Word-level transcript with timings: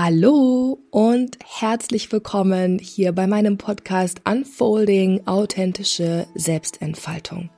Hallo 0.00 0.78
und 0.92 1.38
herzlich 1.44 2.12
willkommen 2.12 2.78
hier 2.78 3.10
bei 3.10 3.26
meinem 3.26 3.58
Podcast 3.58 4.20
Unfolding 4.24 5.26
authentische 5.26 6.28
Selbstentfaltung. 6.36 7.50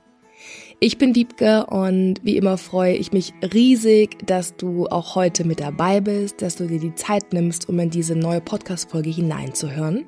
Ich 0.79 0.97
bin 0.97 1.13
Wiebke 1.13 1.67
und 1.67 2.15
wie 2.23 2.37
immer 2.37 2.57
freue 2.57 2.95
ich 2.95 3.11
mich 3.11 3.35
riesig, 3.53 4.25
dass 4.25 4.55
du 4.55 4.87
auch 4.87 5.13
heute 5.13 5.43
mit 5.43 5.59
dabei 5.59 6.01
bist, 6.01 6.41
dass 6.41 6.55
du 6.55 6.65
dir 6.65 6.79
die 6.79 6.95
Zeit 6.95 7.31
nimmst, 7.31 7.69
um 7.69 7.77
in 7.77 7.91
diese 7.91 8.15
neue 8.15 8.41
Podcast-Folge 8.41 9.11
hineinzuhören. 9.11 10.05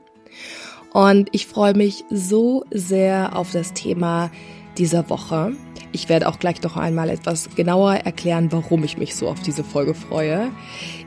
Und 0.91 1.29
ich 1.33 1.45
freue 1.45 1.75
mich 1.75 2.03
so 2.09 2.65
sehr 2.71 3.37
auf 3.37 3.51
das 3.51 3.73
Thema 3.73 4.31
dieser 4.79 5.07
Woche. 5.07 5.55
Ich 5.91 6.09
werde 6.09 6.27
auch 6.27 6.39
gleich 6.39 6.61
noch 6.63 6.75
einmal 6.75 7.09
etwas 7.09 7.51
genauer 7.55 7.93
erklären, 7.93 8.51
warum 8.51 8.83
ich 8.83 8.97
mich 8.97 9.15
so 9.15 9.29
auf 9.29 9.39
diese 9.41 9.63
Folge 9.63 9.93
freue. 9.93 10.51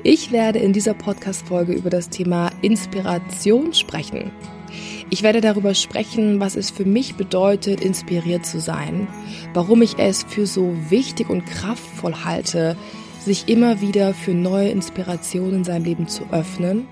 Ich 0.09 0.31
werde 0.31 0.61
in 0.61 0.73
dieser 0.73 0.95
Podcast-Folge 0.95 1.73
über 1.73 1.91
das 1.91 2.11
Thema 2.11 2.53
Inspiration 2.63 3.75
sprechen. 3.75 4.31
Ich 5.11 5.25
werde 5.25 5.41
darüber 5.41 5.75
sprechen, 5.75 6.39
was 6.39 6.55
es 6.55 6.71
für 6.71 6.85
mich 6.85 7.17
bedeutet, 7.17 7.81
inspiriert 7.81 8.47
zu 8.47 8.61
sein, 8.61 9.09
warum 9.53 9.83
ich 9.83 9.99
es 9.99 10.23
für 10.23 10.47
so 10.47 10.73
wichtig 10.91 11.29
und 11.29 11.45
kraftvoll 11.45 12.15
halte, 12.25 12.77
sich 13.19 13.49
immer 13.49 13.81
wieder 13.81 14.15
für 14.15 14.33
neue 14.33 14.69
Inspirationen 14.69 15.57
in 15.57 15.65
seinem 15.65 15.85
Leben 15.85 16.07
zu 16.07 16.23
öffnen 16.31 16.87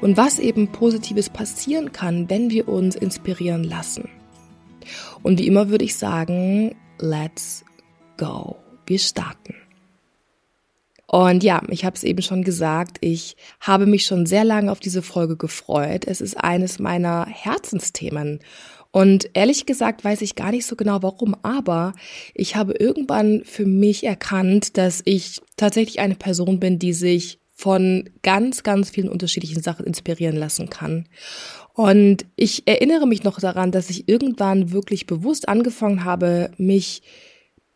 und 0.00 0.16
was 0.16 0.38
eben 0.38 0.68
Positives 0.68 1.28
passieren 1.28 1.92
kann, 1.92 2.30
wenn 2.30 2.48
wir 2.48 2.66
uns 2.66 2.96
inspirieren 2.96 3.64
lassen. 3.64 4.08
Und 5.22 5.38
wie 5.38 5.46
immer 5.46 5.68
würde 5.68 5.84
ich 5.84 5.96
sagen, 5.96 6.74
let's 6.98 7.62
go. 8.16 8.56
Wir 8.86 8.98
starten. 8.98 9.54
Und 11.14 11.44
ja, 11.44 11.62
ich 11.68 11.84
habe 11.84 11.94
es 11.94 12.02
eben 12.02 12.22
schon 12.22 12.42
gesagt, 12.42 12.96
ich 13.00 13.36
habe 13.60 13.86
mich 13.86 14.04
schon 14.04 14.26
sehr 14.26 14.42
lange 14.42 14.72
auf 14.72 14.80
diese 14.80 15.00
Folge 15.00 15.36
gefreut. 15.36 16.06
Es 16.08 16.20
ist 16.20 16.36
eines 16.36 16.80
meiner 16.80 17.24
Herzensthemen. 17.26 18.40
Und 18.90 19.30
ehrlich 19.32 19.64
gesagt 19.64 20.02
weiß 20.02 20.22
ich 20.22 20.34
gar 20.34 20.50
nicht 20.50 20.66
so 20.66 20.74
genau 20.74 21.04
warum, 21.04 21.36
aber 21.44 21.92
ich 22.34 22.56
habe 22.56 22.72
irgendwann 22.72 23.42
für 23.44 23.64
mich 23.64 24.02
erkannt, 24.02 24.76
dass 24.76 25.02
ich 25.04 25.40
tatsächlich 25.56 26.00
eine 26.00 26.16
Person 26.16 26.58
bin, 26.58 26.80
die 26.80 26.92
sich 26.92 27.38
von 27.52 28.10
ganz, 28.24 28.64
ganz 28.64 28.90
vielen 28.90 29.08
unterschiedlichen 29.08 29.62
Sachen 29.62 29.86
inspirieren 29.86 30.34
lassen 30.34 30.68
kann. 30.68 31.06
Und 31.74 32.26
ich 32.34 32.66
erinnere 32.66 33.06
mich 33.06 33.22
noch 33.22 33.38
daran, 33.38 33.70
dass 33.70 33.88
ich 33.88 34.08
irgendwann 34.08 34.72
wirklich 34.72 35.06
bewusst 35.06 35.48
angefangen 35.48 36.02
habe, 36.02 36.50
mich 36.56 37.02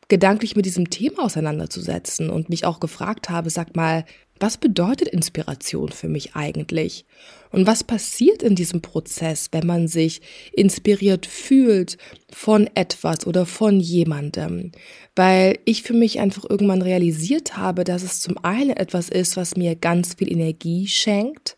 gedanklich 0.09 0.56
mit 0.56 0.67
diesem 0.67 0.91
Thema 0.91 1.25
auseinanderzusetzen 1.25 2.31
und 2.31 2.48
mich 2.48 2.64
auch 2.64 2.81
gefragt 2.81 3.28
habe, 3.28 3.51
sag 3.51 3.77
mal, 3.77 4.05
was 4.41 4.56
bedeutet 4.56 5.09
Inspiration 5.09 5.91
für 5.91 6.09
mich 6.09 6.34
eigentlich? 6.34 7.05
Und 7.51 7.67
was 7.67 7.83
passiert 7.83 8.42
in 8.42 8.55
diesem 8.55 8.83
Prozess, 8.83 9.48
wenn 9.53 9.67
man 9.67 9.89
sich 9.89 10.20
inspiriert 10.53 11.27
fühlt 11.27 11.98
von 12.31 12.69
etwas 12.75 13.27
oder 13.27 13.47
von 13.47 13.81
jemandem? 13.81 14.73
Weil 15.17 15.59
ich 15.64 15.83
für 15.83 15.95
mich 15.95 16.20
einfach 16.20 16.45
irgendwann 16.48 16.83
realisiert 16.83 17.56
habe, 17.56 17.84
dass 17.84 18.03
es 18.03 18.20
zum 18.20 18.39
einen 18.45 18.77
etwas 18.77 19.09
ist, 19.09 19.36
was 19.36 19.56
mir 19.56 19.75
ganz 19.77 20.14
viel 20.14 20.31
Energie 20.31 20.86
schenkt, 20.86 21.56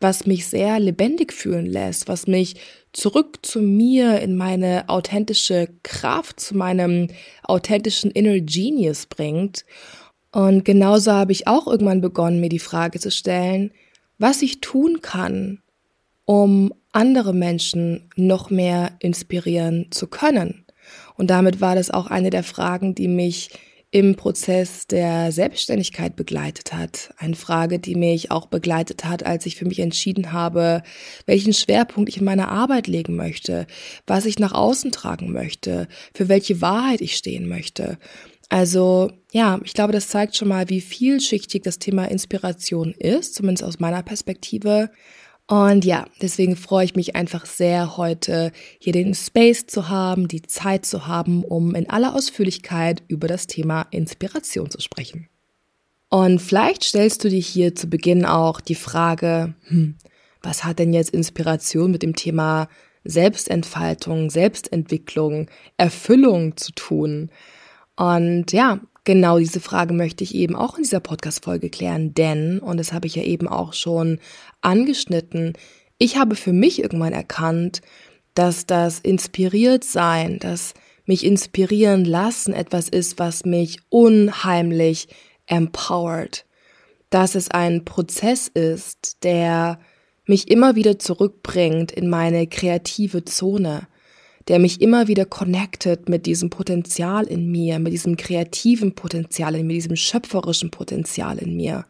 was 0.00 0.26
mich 0.26 0.46
sehr 0.46 0.78
lebendig 0.78 1.32
fühlen 1.32 1.66
lässt, 1.66 2.08
was 2.08 2.26
mich 2.26 2.56
zurück 2.92 3.38
zu 3.42 3.60
mir 3.60 4.20
in 4.20 4.36
meine 4.36 4.88
authentische 4.88 5.68
Kraft, 5.82 6.40
zu 6.40 6.56
meinem 6.56 7.08
authentischen 7.42 8.10
Inner 8.10 8.40
Genius 8.40 9.06
bringt. 9.06 9.64
Und 10.30 10.64
genauso 10.64 11.12
habe 11.12 11.32
ich 11.32 11.46
auch 11.46 11.66
irgendwann 11.66 12.00
begonnen, 12.00 12.40
mir 12.40 12.48
die 12.48 12.58
Frage 12.58 13.00
zu 13.00 13.10
stellen, 13.10 13.72
was 14.18 14.42
ich 14.42 14.60
tun 14.60 15.00
kann, 15.00 15.62
um 16.24 16.72
andere 16.92 17.32
Menschen 17.32 18.10
noch 18.16 18.50
mehr 18.50 18.92
inspirieren 19.00 19.86
zu 19.90 20.06
können. 20.06 20.64
Und 21.16 21.30
damit 21.30 21.60
war 21.60 21.74
das 21.74 21.90
auch 21.90 22.06
eine 22.06 22.30
der 22.30 22.42
Fragen, 22.42 22.94
die 22.94 23.08
mich 23.08 23.50
im 23.92 24.16
Prozess 24.16 24.86
der 24.86 25.30
Selbstständigkeit 25.32 26.16
begleitet 26.16 26.72
hat. 26.72 27.12
Eine 27.18 27.36
Frage, 27.36 27.78
die 27.78 27.94
mich 27.94 28.30
auch 28.30 28.46
begleitet 28.46 29.04
hat, 29.04 29.24
als 29.24 29.44
ich 29.44 29.56
für 29.56 29.66
mich 29.66 29.80
entschieden 29.80 30.32
habe, 30.32 30.82
welchen 31.26 31.52
Schwerpunkt 31.52 32.08
ich 32.08 32.16
in 32.16 32.24
meiner 32.24 32.48
Arbeit 32.48 32.86
legen 32.86 33.16
möchte, 33.16 33.66
was 34.06 34.24
ich 34.24 34.38
nach 34.38 34.52
außen 34.52 34.92
tragen 34.92 35.30
möchte, 35.30 35.88
für 36.14 36.30
welche 36.30 36.62
Wahrheit 36.62 37.02
ich 37.02 37.16
stehen 37.16 37.46
möchte. 37.46 37.98
Also 38.48 39.10
ja, 39.30 39.60
ich 39.62 39.74
glaube, 39.74 39.92
das 39.92 40.08
zeigt 40.08 40.36
schon 40.36 40.48
mal, 40.48 40.70
wie 40.70 40.80
vielschichtig 40.80 41.62
das 41.62 41.78
Thema 41.78 42.06
Inspiration 42.06 42.92
ist, 42.92 43.34
zumindest 43.34 43.64
aus 43.64 43.78
meiner 43.78 44.02
Perspektive. 44.02 44.90
Und 45.48 45.84
ja, 45.84 46.06
deswegen 46.20 46.56
freue 46.56 46.84
ich 46.84 46.94
mich 46.94 47.16
einfach 47.16 47.46
sehr, 47.46 47.96
heute 47.96 48.52
hier 48.78 48.92
den 48.92 49.14
Space 49.14 49.66
zu 49.66 49.88
haben, 49.88 50.28
die 50.28 50.42
Zeit 50.42 50.86
zu 50.86 51.06
haben, 51.06 51.44
um 51.44 51.74
in 51.74 51.90
aller 51.90 52.14
Ausführlichkeit 52.14 53.02
über 53.08 53.28
das 53.28 53.46
Thema 53.46 53.86
Inspiration 53.90 54.70
zu 54.70 54.80
sprechen. 54.80 55.28
Und 56.08 56.40
vielleicht 56.40 56.84
stellst 56.84 57.24
du 57.24 57.28
dir 57.28 57.40
hier 57.40 57.74
zu 57.74 57.88
Beginn 57.88 58.24
auch 58.24 58.60
die 58.60 58.74
Frage, 58.74 59.54
hm, 59.68 59.96
was 60.42 60.64
hat 60.64 60.78
denn 60.78 60.92
jetzt 60.92 61.10
Inspiration 61.10 61.90
mit 61.90 62.02
dem 62.02 62.14
Thema 62.14 62.68
Selbstentfaltung, 63.04 64.30
Selbstentwicklung, 64.30 65.48
Erfüllung 65.76 66.56
zu 66.56 66.72
tun? 66.72 67.30
Und 67.96 68.52
ja, 68.52 68.80
Genau 69.04 69.38
diese 69.38 69.60
Frage 69.60 69.94
möchte 69.94 70.22
ich 70.22 70.34
eben 70.34 70.54
auch 70.54 70.76
in 70.76 70.84
dieser 70.84 71.00
Podcast-Folge 71.00 71.70
klären, 71.70 72.14
denn, 72.14 72.60
und 72.60 72.76
das 72.76 72.92
habe 72.92 73.08
ich 73.08 73.16
ja 73.16 73.24
eben 73.24 73.48
auch 73.48 73.72
schon 73.72 74.20
angeschnitten, 74.60 75.54
ich 75.98 76.16
habe 76.16 76.36
für 76.36 76.52
mich 76.52 76.80
irgendwann 76.80 77.12
erkannt, 77.12 77.80
dass 78.34 78.66
das 78.66 79.00
inspiriert 79.00 79.84
sein, 79.84 80.38
das 80.40 80.74
mich 81.04 81.24
inspirieren 81.24 82.04
lassen 82.04 82.54
etwas 82.54 82.88
ist, 82.88 83.18
was 83.18 83.44
mich 83.44 83.78
unheimlich 83.88 85.08
empowert. 85.46 86.46
Dass 87.10 87.34
es 87.34 87.50
ein 87.50 87.84
Prozess 87.84 88.48
ist, 88.48 89.22
der 89.24 89.80
mich 90.26 90.50
immer 90.50 90.76
wieder 90.76 90.98
zurückbringt 90.98 91.92
in 91.92 92.08
meine 92.08 92.46
kreative 92.46 93.24
Zone, 93.24 93.86
der 94.48 94.58
mich 94.58 94.80
immer 94.80 95.08
wieder 95.08 95.24
connected 95.24 96.08
mit 96.08 96.26
diesem 96.26 96.50
Potenzial 96.50 97.26
in 97.26 97.50
mir, 97.50 97.78
mit 97.78 97.92
diesem 97.92 98.16
kreativen 98.16 98.94
Potenzial 98.94 99.54
in 99.54 99.66
mir, 99.66 99.74
diesem 99.74 99.96
schöpferischen 99.96 100.70
Potenzial 100.70 101.38
in 101.38 101.56
mir. 101.56 101.84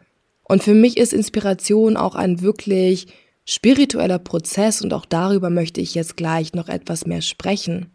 Und 0.44 0.62
für 0.62 0.74
mich 0.74 0.96
ist 0.96 1.12
Inspiration 1.12 1.96
auch 1.96 2.14
ein 2.14 2.42
wirklich 2.42 3.06
spiritueller 3.44 4.18
Prozess 4.18 4.82
und 4.82 4.92
auch 4.92 5.06
darüber 5.06 5.50
möchte 5.50 5.80
ich 5.80 5.94
jetzt 5.94 6.16
gleich 6.16 6.52
noch 6.52 6.68
etwas 6.68 7.06
mehr 7.06 7.22
sprechen. 7.22 7.86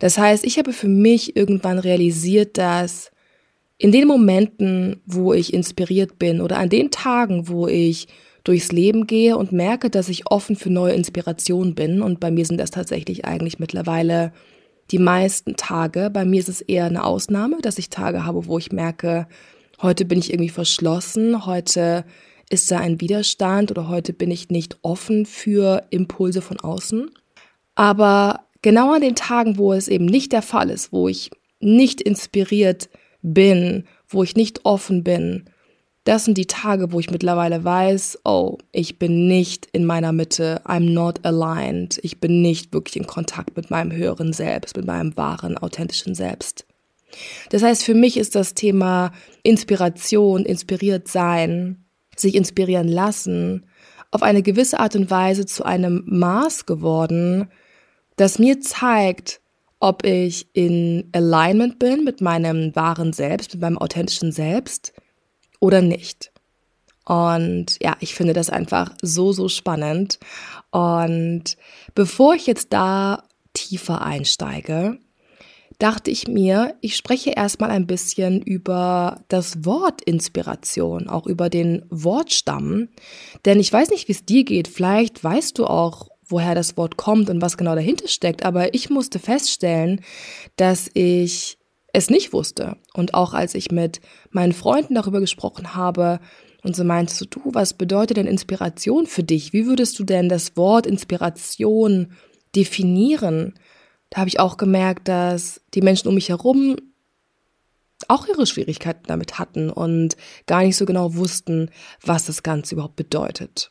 Das 0.00 0.18
heißt, 0.18 0.44
ich 0.44 0.58
habe 0.58 0.72
für 0.72 0.88
mich 0.88 1.36
irgendwann 1.36 1.78
realisiert, 1.78 2.58
dass 2.58 3.10
in 3.78 3.92
den 3.92 4.06
Momenten, 4.06 5.00
wo 5.06 5.32
ich 5.32 5.52
inspiriert 5.52 6.18
bin 6.18 6.40
oder 6.40 6.58
an 6.58 6.68
den 6.68 6.90
Tagen, 6.90 7.48
wo 7.48 7.66
ich 7.66 8.06
durchs 8.44 8.72
Leben 8.72 9.06
gehe 9.06 9.36
und 9.36 9.52
merke, 9.52 9.90
dass 9.90 10.08
ich 10.08 10.30
offen 10.30 10.56
für 10.56 10.70
neue 10.70 10.94
Inspirationen 10.94 11.74
bin. 11.74 12.02
Und 12.02 12.20
bei 12.20 12.30
mir 12.30 12.44
sind 12.44 12.58
das 12.58 12.70
tatsächlich 12.70 13.24
eigentlich 13.24 13.58
mittlerweile 13.58 14.32
die 14.90 14.98
meisten 14.98 15.56
Tage. 15.56 16.10
Bei 16.10 16.24
mir 16.24 16.40
ist 16.40 16.48
es 16.48 16.60
eher 16.60 16.84
eine 16.84 17.04
Ausnahme, 17.04 17.58
dass 17.62 17.78
ich 17.78 17.90
Tage 17.90 18.24
habe, 18.24 18.46
wo 18.46 18.58
ich 18.58 18.72
merke, 18.72 19.26
heute 19.80 20.04
bin 20.04 20.18
ich 20.18 20.32
irgendwie 20.32 20.48
verschlossen, 20.48 21.46
heute 21.46 22.04
ist 22.50 22.70
da 22.70 22.78
ein 22.78 23.00
Widerstand 23.00 23.70
oder 23.70 23.88
heute 23.88 24.12
bin 24.12 24.30
ich 24.30 24.50
nicht 24.50 24.78
offen 24.82 25.24
für 25.24 25.84
Impulse 25.90 26.42
von 26.42 26.60
außen. 26.60 27.10
Aber 27.74 28.40
genau 28.60 28.92
an 28.92 29.00
den 29.00 29.14
Tagen, 29.14 29.56
wo 29.56 29.72
es 29.72 29.88
eben 29.88 30.04
nicht 30.04 30.32
der 30.32 30.42
Fall 30.42 30.68
ist, 30.68 30.92
wo 30.92 31.08
ich 31.08 31.30
nicht 31.60 32.00
inspiriert 32.02 32.90
bin, 33.22 33.84
wo 34.08 34.22
ich 34.22 34.36
nicht 34.36 34.64
offen 34.64 35.02
bin, 35.02 35.44
das 36.04 36.24
sind 36.24 36.36
die 36.36 36.46
Tage, 36.46 36.92
wo 36.92 36.98
ich 36.98 37.10
mittlerweile 37.10 37.62
weiß, 37.62 38.20
oh, 38.24 38.58
ich 38.72 38.98
bin 38.98 39.28
nicht 39.28 39.68
in 39.72 39.84
meiner 39.84 40.12
Mitte, 40.12 40.60
I'm 40.64 40.92
not 40.92 41.24
aligned, 41.24 42.00
ich 42.02 42.18
bin 42.18 42.42
nicht 42.42 42.72
wirklich 42.72 42.96
in 42.96 43.06
Kontakt 43.06 43.56
mit 43.56 43.70
meinem 43.70 43.92
höheren 43.92 44.32
Selbst, 44.32 44.76
mit 44.76 44.86
meinem 44.86 45.16
wahren, 45.16 45.56
authentischen 45.56 46.14
Selbst. 46.14 46.66
Das 47.50 47.62
heißt, 47.62 47.84
für 47.84 47.94
mich 47.94 48.16
ist 48.16 48.34
das 48.34 48.54
Thema 48.54 49.12
Inspiration, 49.42 50.44
inspiriert 50.44 51.06
sein, 51.06 51.84
sich 52.16 52.34
inspirieren 52.34 52.88
lassen, 52.88 53.66
auf 54.10 54.22
eine 54.22 54.42
gewisse 54.42 54.80
Art 54.80 54.96
und 54.96 55.10
Weise 55.10 55.46
zu 55.46 55.64
einem 55.64 56.02
Maß 56.06 56.66
geworden, 56.66 57.48
das 58.16 58.38
mir 58.38 58.60
zeigt, 58.60 59.40
ob 59.78 60.04
ich 60.04 60.48
in 60.52 61.08
Alignment 61.12 61.78
bin 61.78 62.04
mit 62.04 62.20
meinem 62.20 62.74
wahren 62.74 63.12
Selbst, 63.12 63.52
mit 63.54 63.62
meinem 63.62 63.78
authentischen 63.78 64.32
Selbst 64.32 64.92
oder 65.62 65.80
nicht. 65.80 66.32
Und 67.04 67.76
ja, 67.80 67.96
ich 68.00 68.14
finde 68.14 68.32
das 68.32 68.50
einfach 68.50 68.92
so, 69.00 69.32
so 69.32 69.48
spannend. 69.48 70.18
Und 70.70 71.56
bevor 71.94 72.34
ich 72.34 72.46
jetzt 72.46 72.72
da 72.72 73.22
tiefer 73.54 74.02
einsteige, 74.02 74.98
dachte 75.78 76.10
ich 76.10 76.26
mir, 76.26 76.74
ich 76.80 76.96
spreche 76.96 77.30
erstmal 77.30 77.70
ein 77.70 77.86
bisschen 77.86 78.42
über 78.42 79.20
das 79.28 79.64
Wort 79.64 80.02
Inspiration, 80.02 81.08
auch 81.08 81.26
über 81.26 81.48
den 81.48 81.84
Wortstamm. 81.90 82.88
Denn 83.44 83.60
ich 83.60 83.72
weiß 83.72 83.90
nicht, 83.90 84.08
wie 84.08 84.12
es 84.12 84.24
dir 84.24 84.44
geht. 84.44 84.66
Vielleicht 84.66 85.22
weißt 85.22 85.58
du 85.58 85.66
auch, 85.66 86.08
woher 86.24 86.56
das 86.56 86.76
Wort 86.76 86.96
kommt 86.96 87.30
und 87.30 87.40
was 87.40 87.56
genau 87.56 87.76
dahinter 87.76 88.08
steckt. 88.08 88.44
Aber 88.44 88.74
ich 88.74 88.90
musste 88.90 89.20
feststellen, 89.20 90.00
dass 90.56 90.90
ich 90.94 91.58
es 91.92 92.10
nicht 92.10 92.32
wusste. 92.32 92.76
Und 92.94 93.14
auch 93.14 93.34
als 93.34 93.54
ich 93.54 93.70
mit 93.70 94.00
meinen 94.30 94.52
Freunden 94.52 94.94
darüber 94.94 95.20
gesprochen 95.20 95.74
habe, 95.74 96.20
und 96.62 96.76
so 96.76 96.84
meinst 96.84 97.20
du, 97.20 97.24
du, 97.24 97.40
was 97.46 97.74
bedeutet 97.74 98.16
denn 98.16 98.26
Inspiration 98.26 99.06
für 99.06 99.24
dich? 99.24 99.52
Wie 99.52 99.66
würdest 99.66 99.98
du 99.98 100.04
denn 100.04 100.28
das 100.28 100.56
Wort 100.56 100.86
Inspiration 100.86 102.12
definieren? 102.54 103.54
Da 104.10 104.20
habe 104.20 104.28
ich 104.28 104.38
auch 104.38 104.56
gemerkt, 104.56 105.08
dass 105.08 105.60
die 105.74 105.82
Menschen 105.82 106.08
um 106.08 106.14
mich 106.14 106.28
herum 106.28 106.76
auch 108.08 108.28
ihre 108.28 108.46
Schwierigkeiten 108.46 109.04
damit 109.06 109.38
hatten 109.38 109.70
und 109.70 110.16
gar 110.46 110.62
nicht 110.62 110.76
so 110.76 110.86
genau 110.86 111.14
wussten, 111.14 111.70
was 112.04 112.26
das 112.26 112.42
Ganze 112.42 112.74
überhaupt 112.74 112.96
bedeutet. 112.96 113.70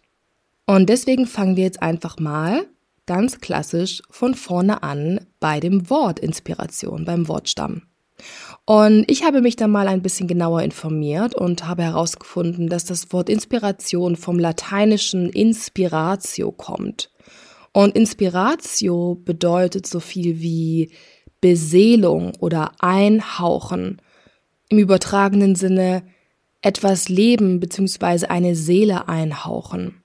Und 0.66 0.90
deswegen 0.90 1.28
fangen 1.28 1.56
wir 1.56 1.64
jetzt 1.64 1.82
einfach 1.82 2.18
mal 2.20 2.66
ganz 3.06 3.40
klassisch 3.40 4.02
von 4.10 4.36
vorne 4.36 4.84
an 4.84 5.26
bei 5.40 5.60
dem 5.60 5.90
Wort 5.90 6.20
Inspiration, 6.20 7.04
beim 7.06 7.28
Wortstamm. 7.28 7.84
Und 8.66 9.06
ich 9.10 9.24
habe 9.24 9.42
mich 9.42 9.56
dann 9.56 9.72
mal 9.72 9.88
ein 9.88 10.02
bisschen 10.02 10.28
genauer 10.28 10.62
informiert 10.62 11.36
und 11.36 11.68
habe 11.68 11.84
herausgefunden, 11.84 12.70
dass 12.70 12.86
das 12.86 13.12
Wort 13.12 13.30
Inspiration 13.30 14.16
vom 14.16 14.40
lateinischen 14.40 15.30
Inspiratio 15.30 16.52
kommt. 16.52 17.12
Und 17.74 17.96
Inspiratio 17.96 19.16
bedeutet 19.16 19.88
so 19.88 20.00
viel 20.00 20.42
wie 20.42 20.92
Beseelung 21.40 22.34
oder 22.40 22.74
Einhauchen. 22.80 24.02
Im 24.70 24.78
übertragenen 24.78 25.56
Sinne 25.56 26.04
etwas 26.62 27.10
Leben 27.10 27.60
bzw. 27.60 28.28
eine 28.28 28.56
Seele 28.56 29.08
einhauchen. 29.08 30.02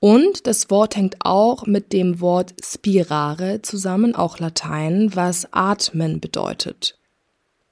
Und 0.00 0.48
das 0.48 0.68
Wort 0.68 0.96
hängt 0.96 1.16
auch 1.20 1.64
mit 1.66 1.92
dem 1.92 2.20
Wort 2.20 2.54
spirare 2.60 3.62
zusammen, 3.62 4.16
auch 4.16 4.40
Latein, 4.40 5.14
was 5.14 5.46
atmen 5.52 6.18
bedeutet. 6.18 6.98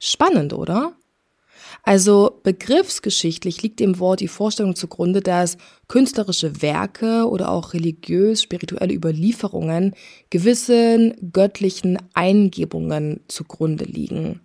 Spannend, 0.00 0.54
oder? 0.54 0.96
Also 1.82 2.40
begriffsgeschichtlich 2.42 3.62
liegt 3.62 3.80
dem 3.80 3.98
Wort 3.98 4.20
die 4.20 4.28
Vorstellung 4.28 4.74
zugrunde, 4.74 5.20
dass 5.20 5.56
künstlerische 5.88 6.62
Werke 6.62 7.28
oder 7.28 7.50
auch 7.50 7.74
religiös 7.74 8.42
spirituelle 8.42 8.94
Überlieferungen 8.94 9.94
gewissen 10.30 11.30
göttlichen 11.32 11.98
Eingebungen 12.14 13.20
zugrunde 13.28 13.84
liegen. 13.84 14.40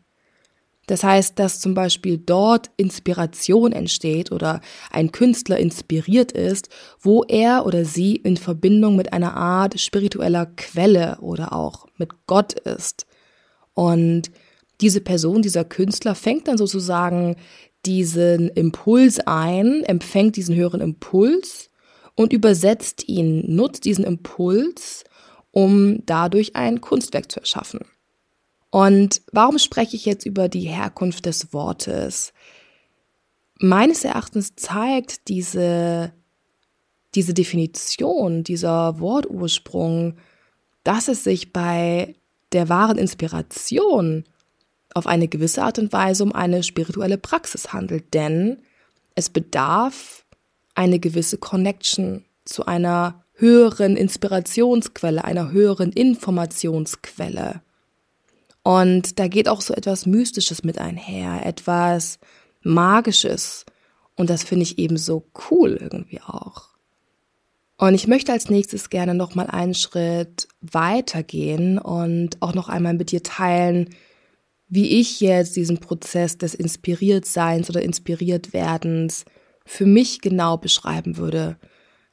Das 0.88 1.04
heißt, 1.04 1.40
dass 1.40 1.60
zum 1.60 1.74
Beispiel 1.74 2.20
dort 2.20 2.70
Inspiration 2.78 3.72
entsteht 3.72 4.32
oder 4.32 4.62
ein 4.92 5.12
Künstler 5.12 5.58
inspiriert 5.58 6.32
ist, 6.32 6.70
wo 7.00 7.24
er 7.24 7.66
oder 7.66 7.86
sie 7.86 8.18
in 8.18 8.38
Verbindung 8.38 8.96
mit 8.96 9.12
einer 9.12 9.36
Art 9.36 9.80
spiritueller 9.80 10.46
Quelle 10.46 11.18
oder 11.22 11.54
auch 11.54 11.88
mit 11.98 12.12
Gott 12.28 12.54
ist. 12.54 13.08
Und 13.74 14.30
diese 14.82 15.02
Person, 15.02 15.42
dieser 15.42 15.64
Künstler 15.64 16.16
fängt 16.16 16.48
dann 16.48 16.58
sozusagen 16.58 17.36
diesen 17.86 18.50
Impuls 18.50 19.20
ein, 19.20 19.84
empfängt 19.84 20.36
diesen 20.36 20.56
höheren 20.56 20.82
Impuls 20.82 21.70
und 22.16 22.34
übersetzt 22.34 23.08
ihn, 23.08 23.56
nutzt 23.56 23.86
diesen 23.86 24.06
Impuls, 24.06 25.04
um 25.52 26.06
dadurch 26.06 26.56
ein 26.56 26.82
Kunstwerk 26.82 27.32
zu 27.32 27.40
erschaffen. 27.40 27.82
Und 28.72 29.22
warum 29.32 29.58
spreche 29.58 29.96
ich 29.96 30.06
jetzt 30.06 30.26
über 30.26 30.50
die 30.50 30.68
Herkunft 30.68 31.26
des 31.26 31.54
Wortes? 31.54 32.34
Meines 33.60 34.04
Erachtens 34.04 34.56
zeigt 34.56 35.30
diese, 35.30 36.12
diese 37.14 37.34
Definition, 37.34 38.44
dieser 38.44 39.00
Wortursprung, 39.00 40.18
dass 40.84 41.08
es 41.08 41.24
sich 41.24 41.54
bei 41.54 42.16
der 42.52 42.68
wahren 42.68 42.98
Inspiration 42.98 44.26
auf 44.96 45.06
eine 45.06 45.28
gewisse 45.28 45.62
Art 45.62 45.78
und 45.78 45.94
Weise 45.94 46.24
um 46.24 46.34
eine 46.34 46.64
spirituelle 46.64 47.18
Praxis 47.18 47.74
handelt, 47.74 48.14
denn 48.14 48.58
es 49.14 49.30
bedarf 49.30 50.26
eine 50.74 51.00
gewisse 51.00 51.38
Connection 51.38 52.26
zu 52.46 52.66
einer 52.66 53.24
höheren 53.34 53.98
Inspirationsquelle, 53.98 55.24
einer 55.24 55.52
höheren 55.52 55.92
Informationsquelle. 55.92 57.62
Und 58.64 59.20
da 59.20 59.28
geht 59.28 59.50
auch 59.50 59.62
so 59.62 59.74
etwas 59.74 60.06
Mystisches 60.06 60.64
mit 60.64 60.80
einher, 60.80 61.46
etwas 61.46 62.18
Magisches. 62.64 63.66
Und 64.16 64.30
das 64.30 64.44
finde 64.44 64.64
ich 64.64 64.80
eben 64.80 64.98
so 64.98 65.26
cool 65.52 65.78
irgendwie 65.80 66.22
auch. 66.22 66.70
Und 67.78 67.94
ich 67.94 68.08
möchte 68.08 68.32
als 68.32 68.50
nächstes 68.50 68.90
gerne 68.90 69.14
noch 69.14 69.36
mal 69.36 69.48
einen 69.48 69.74
Schritt 69.74 70.48
weitergehen 70.62 71.78
und 71.78 72.42
auch 72.42 72.54
noch 72.54 72.70
einmal 72.70 72.94
mit 72.94 73.12
dir 73.12 73.22
teilen, 73.22 73.90
wie 74.68 75.00
ich 75.00 75.20
jetzt 75.22 75.56
diesen 75.56 75.80
Prozess 75.80 76.38
des 76.38 76.56
Inspiriertseins 76.56 77.70
oder 77.70 77.82
Inspiriertwerdens 77.82 79.26
für 79.66 79.86
mich 79.86 80.22
genau 80.22 80.58
beschreiben 80.58 81.18
würde. 81.18 81.58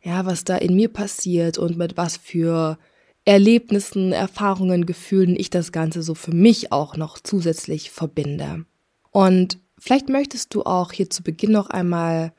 Ja, 0.02 0.26
was 0.26 0.44
da 0.44 0.56
in 0.56 0.74
mir 0.74 0.88
passiert 0.88 1.58
und 1.58 1.76
mit 1.76 1.96
was 1.96 2.16
für 2.16 2.78
Erlebnissen, 3.24 4.12
Erfahrungen, 4.12 4.84
Gefühlen 4.84 5.36
ich 5.36 5.48
das 5.48 5.70
Ganze 5.70 6.02
so 6.02 6.14
für 6.14 6.34
mich 6.34 6.72
auch 6.72 6.96
noch 6.96 7.18
zusätzlich 7.20 7.90
verbinde. 7.90 8.64
Und 9.10 9.58
vielleicht 9.78 10.08
möchtest 10.08 10.54
du 10.54 10.64
auch 10.64 10.92
hier 10.92 11.08
zu 11.08 11.22
Beginn 11.22 11.52
noch 11.52 11.70
einmal 11.70 12.32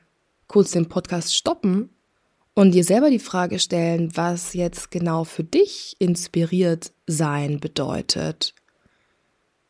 kurz 0.46 0.72
den 0.72 0.88
Podcast 0.88 1.34
stoppen 1.34 1.88
und 2.54 2.72
dir 2.72 2.84
selber 2.84 3.10
die 3.10 3.18
Frage 3.18 3.58
stellen, 3.58 4.14
was 4.14 4.52
jetzt 4.52 4.90
genau 4.90 5.24
für 5.24 5.42
dich 5.42 5.96
inspiriert 5.98 6.92
sein 7.06 7.60
bedeutet 7.60 8.54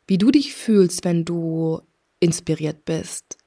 wie 0.06 0.18
du 0.18 0.30
dich 0.30 0.54
fühlst, 0.54 1.04
wenn 1.04 1.24
du 1.24 1.80
inspiriert 2.20 2.84
bist. 2.84 3.38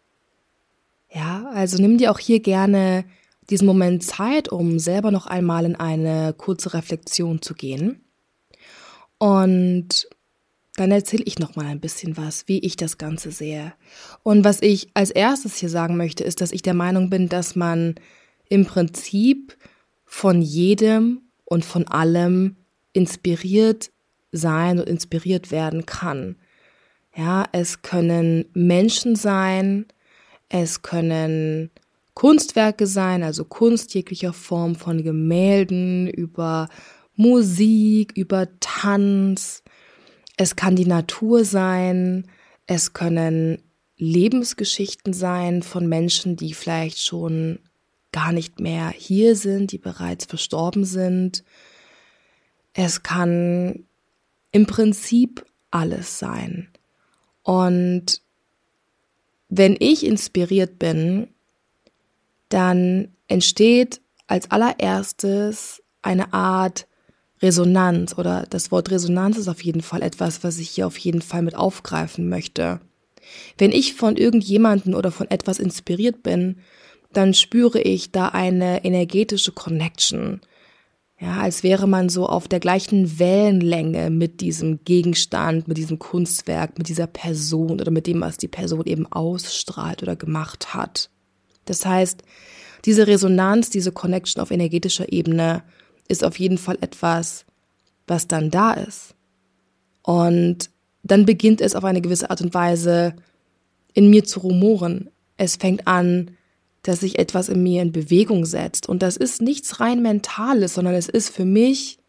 Ja, 1.12 1.50
also 1.54 1.82
nimm 1.82 1.98
dir 1.98 2.12
auch 2.12 2.20
hier 2.20 2.40
gerne 2.40 3.06
diesen 3.50 3.66
Moment 3.66 4.04
Zeit, 4.04 4.50
um 4.50 4.78
selber 4.78 5.12
noch 5.12 5.26
einmal 5.26 5.66
in 5.66 5.76
eine 5.76 6.34
kurze 6.34 6.74
Reflexion 6.74 7.42
zu 7.42 7.54
gehen. 7.54 8.02
Und 9.18 10.08
dann 10.76 10.92
erzähle 10.92 11.24
ich 11.26 11.40
noch 11.40 11.56
mal 11.56 11.66
ein 11.66 11.80
bisschen 11.80 12.18
was, 12.18 12.48
wie 12.48 12.60
ich 12.60 12.76
das 12.76 12.98
Ganze 12.98 13.32
sehe. 13.32 13.74
Und 14.22 14.44
was 14.44 14.62
ich 14.62 14.90
als 14.94 15.10
erstes 15.10 15.56
hier 15.56 15.70
sagen 15.70 15.98
möchte, 15.98 16.24
ist, 16.24 16.40
dass 16.40 16.52
ich 16.52 16.62
der 16.62 16.76
Meinung 16.76 17.10
bin, 17.10 17.30
dass 17.30 17.56
man 17.56 17.96
im 18.50 18.66
Prinzip 18.66 19.58
von 20.06 20.42
jedem 20.42 21.22
und 21.46 21.66
von 21.66 21.88
allem 21.88 22.58
inspiriert 22.94 23.92
sein 24.32 24.80
und 24.80 24.88
inspiriert 24.88 25.52
werden 25.52 25.86
kann. 25.86 26.36
Ja, 27.18 27.46
es 27.52 27.82
können 27.82 28.46
Menschen 28.54 29.16
sein, 29.16 29.88
es 30.50 30.84
können 30.84 31.72
Kunstwerke 32.14 32.86
sein, 32.86 33.24
also 33.24 33.44
Kunst 33.44 33.96
jeglicher 33.96 34.34
Form 34.34 34.76
von 34.76 35.02
Gemälden 35.02 36.08
über 36.08 36.70
Musik, 37.16 38.14
über 38.16 38.48
Tanz. 38.60 39.64
Es 40.38 40.56
kann 40.56 40.76
die 40.76 40.86
Natur 40.86 41.44
sein, 41.44 42.28
es 42.68 42.94
können 42.94 43.64
Lebensgeschichten 43.98 45.12
sein 45.14 45.64
von 45.64 45.88
Menschen, 45.88 46.36
die 46.36 46.54
vielleicht 46.54 47.00
schon 47.00 47.58
gar 48.12 48.32
nicht 48.32 48.60
mehr 48.60 48.90
hier 48.96 49.36
sind, 49.36 49.72
die 49.72 49.80
bereits 49.80 50.26
verstorben 50.26 50.86
sind. 50.86 51.44
Es 52.74 53.02
kann 53.02 53.86
im 54.52 54.68
Prinzip 54.68 55.44
alles 55.72 56.20
sein. 56.20 56.70
Und 57.48 58.22
wenn 59.48 59.78
ich 59.80 60.06
inspiriert 60.06 60.80
bin, 60.80 61.30
dann 62.50 63.08
entsteht 63.30 64.02
als 64.28 64.52
allererstes 64.52 65.82
eine 66.02 66.34
Art 66.34 66.88
Resonanz 67.42 68.18
oder 68.18 68.46
das 68.50 68.70
Wort 68.70 68.92
Resonanz 68.92 69.38
ist 69.38 69.48
auf 69.48 69.64
jeden 69.64 69.82
Fall 69.82 70.02
etwas, 70.02 70.44
was 70.44 70.60
ich 70.60 70.72
hier 70.72 70.88
auf 70.88 70.98
jeden 70.98 71.22
Fall 71.22 71.42
mit 71.42 71.56
aufgreifen 71.56 72.28
möchte. 72.28 72.82
Wenn 73.58 73.72
ich 73.72 73.94
von 73.94 74.18
irgendjemanden 74.18 74.94
oder 74.94 75.14
von 75.14 75.32
etwas 75.32 75.60
inspiriert 75.60 76.24
bin, 76.24 76.58
dann 77.14 77.34
spüre 77.34 77.80
ich 77.80 78.12
da 78.12 78.28
eine 78.28 78.84
energetische 78.84 79.54
Connection. 79.54 80.42
Ja, 81.20 81.40
als 81.40 81.64
wäre 81.64 81.88
man 81.88 82.10
so 82.10 82.28
auf 82.28 82.48
der 82.48 82.60
gleichen 82.60 83.18
Wellenlänge 83.18 84.12
mit 84.12 84.40
diesem 84.40 84.84
Gegenstand, 84.86 85.68
mit 85.68 85.78
diesem 85.78 85.98
Kunstwerk, 85.98 86.78
mit 86.78 86.90
dieser 86.90 87.08
Person 87.08 87.82
oder 87.82 87.90
mit 87.90 88.06
dem, 88.06 88.22
was 88.22 88.38
die 88.38 88.48
Person 88.48 88.86
eben 88.86 89.12
ausstrahlt 89.12 90.04
oder 90.04 90.16
gemacht 90.16 90.76
hat. 90.76 91.10
Das 91.66 91.86
heißt, 91.86 92.22
diese 92.86 93.08
Resonanz, 93.08 93.72
diese 93.72 93.92
Connection 93.92 94.42
auf 94.42 94.52
energetischer 94.52 95.12
Ebene 95.12 95.64
ist 96.08 96.24
auf 96.24 96.38
jeden 96.38 96.60
Fall 96.60 96.78
etwas, 96.82 97.46
was 98.06 98.28
dann 98.28 98.52
da 98.52 98.74
ist. 98.74 99.16
Und 100.04 100.70
dann 101.02 101.26
beginnt 101.26 101.62
es 101.62 101.76
auf 101.76 101.84
eine 101.84 102.02
gewisse 102.02 102.30
Art 102.30 102.42
und 102.42 102.54
Weise 102.54 103.16
in 103.94 104.10
mir 104.10 104.24
zu 104.24 104.42
rumoren. 104.42 105.10
Es 105.36 105.56
fängt 105.56 105.88
an, 105.88 106.37
dass 106.88 107.02
sich 107.02 107.20
etwas 107.20 107.50
in 107.50 107.62
mir 107.64 107.82
in 107.82 107.92
Bewegung 107.92 108.46
setzt. 108.46 108.88
Und 108.88 109.02
das 109.02 109.18
ist 109.18 109.42
nichts 109.42 109.80
rein 109.80 110.02
Mentales, 110.02 110.76
sondern 110.76 110.96
es 110.96 111.10
ist 111.10 111.30
für 111.30 111.46
mich 111.46 112.00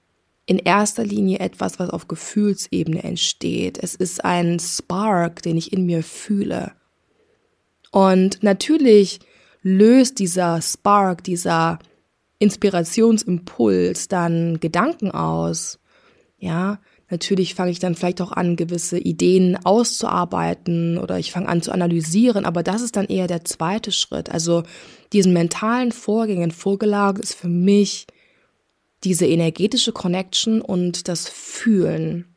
in 0.47 0.58
erster 0.58 1.04
Linie 1.04 1.40
etwas, 1.40 1.78
was 1.78 1.90
auf 1.90 2.06
Gefühlsebene 2.06 3.02
entsteht. 3.02 3.78
Es 3.82 3.94
ist 3.94 4.25
ein 4.25 4.58
Spark, 4.61 5.42
den 5.42 5.56
ich 5.56 5.73
in 5.73 5.85
mir 5.85 6.02
fühle. 6.02 6.73
Und 7.90 8.42
natürlich 8.42 9.20
löst 9.62 10.20
dieser 10.20 10.62
Spark, 10.62 11.25
dieser 11.25 11.80
Inspirationsimpuls 12.38 14.06
dann 14.08 14.61
Gedanken 14.61 15.11
aus. 15.11 15.80
Ja, 16.38 16.80
natürlich 17.11 17.55
fange 17.55 17.71
ich 17.71 17.79
dann 17.79 17.95
vielleicht 17.95 18.21
auch 18.21 18.33
an, 18.33 18.57
gewisse 18.57 18.99
Ideen 18.99 19.59
auszuarbeiten 19.65 20.99
oder 20.99 21.19
ich 21.19 21.33
fange 21.33 21.49
an 21.49 21.62
zu 21.62 21.73
analysieren, 21.73 22.45
aber 22.45 22.62
das 22.62 22.83
ist 22.83 22.97
dann 22.97 23.07
eher 23.07 23.27
der 23.27 23.45
zweite 23.45 23.93
Schritt. 23.93 24.31
Also 24.31 24.62
diesen 25.12 25.33
mentalen 25.33 25.93
Vorgängen 25.93 26.50
vorgelagert 26.50 27.25
ist 27.25 27.35
für 27.35 27.49
mich 27.49 28.07
diese 29.05 29.27
energetische 29.27 29.93
Connection 29.93 30.61
und 30.61 31.09
das 31.09 31.29
Fühlen. 31.29 32.37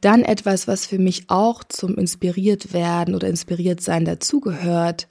Dann 0.00 0.22
etwas, 0.22 0.68
was 0.68 0.86
für 0.86 0.98
mich 0.98 1.24
auch 1.28 1.64
zum 1.64 1.98
inspiriert 1.98 2.72
werden 2.72 3.14
oder 3.14 3.28
inspiriert 3.28 3.80
sein 3.80 4.04
dazugehört, 4.04 5.08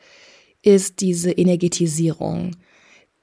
ist 0.61 1.01
diese 1.01 1.31
Energetisierung, 1.31 2.55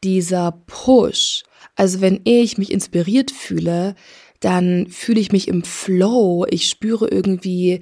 dieser 0.03 0.53
Push. 0.67 1.43
Also 1.75 2.03
wenn 2.03 2.21
ich 2.25 2.59
mich 2.59 2.71
inspiriert 2.71 3.31
fühle, 3.31 3.95
dann 4.45 4.89
fühle 4.89 5.21
ich 5.21 5.33
mich 5.33 5.49
im 5.49 5.65
Flow. 5.65 6.45
Ich 6.51 6.69
spüre 6.69 7.09
irgendwie 7.09 7.81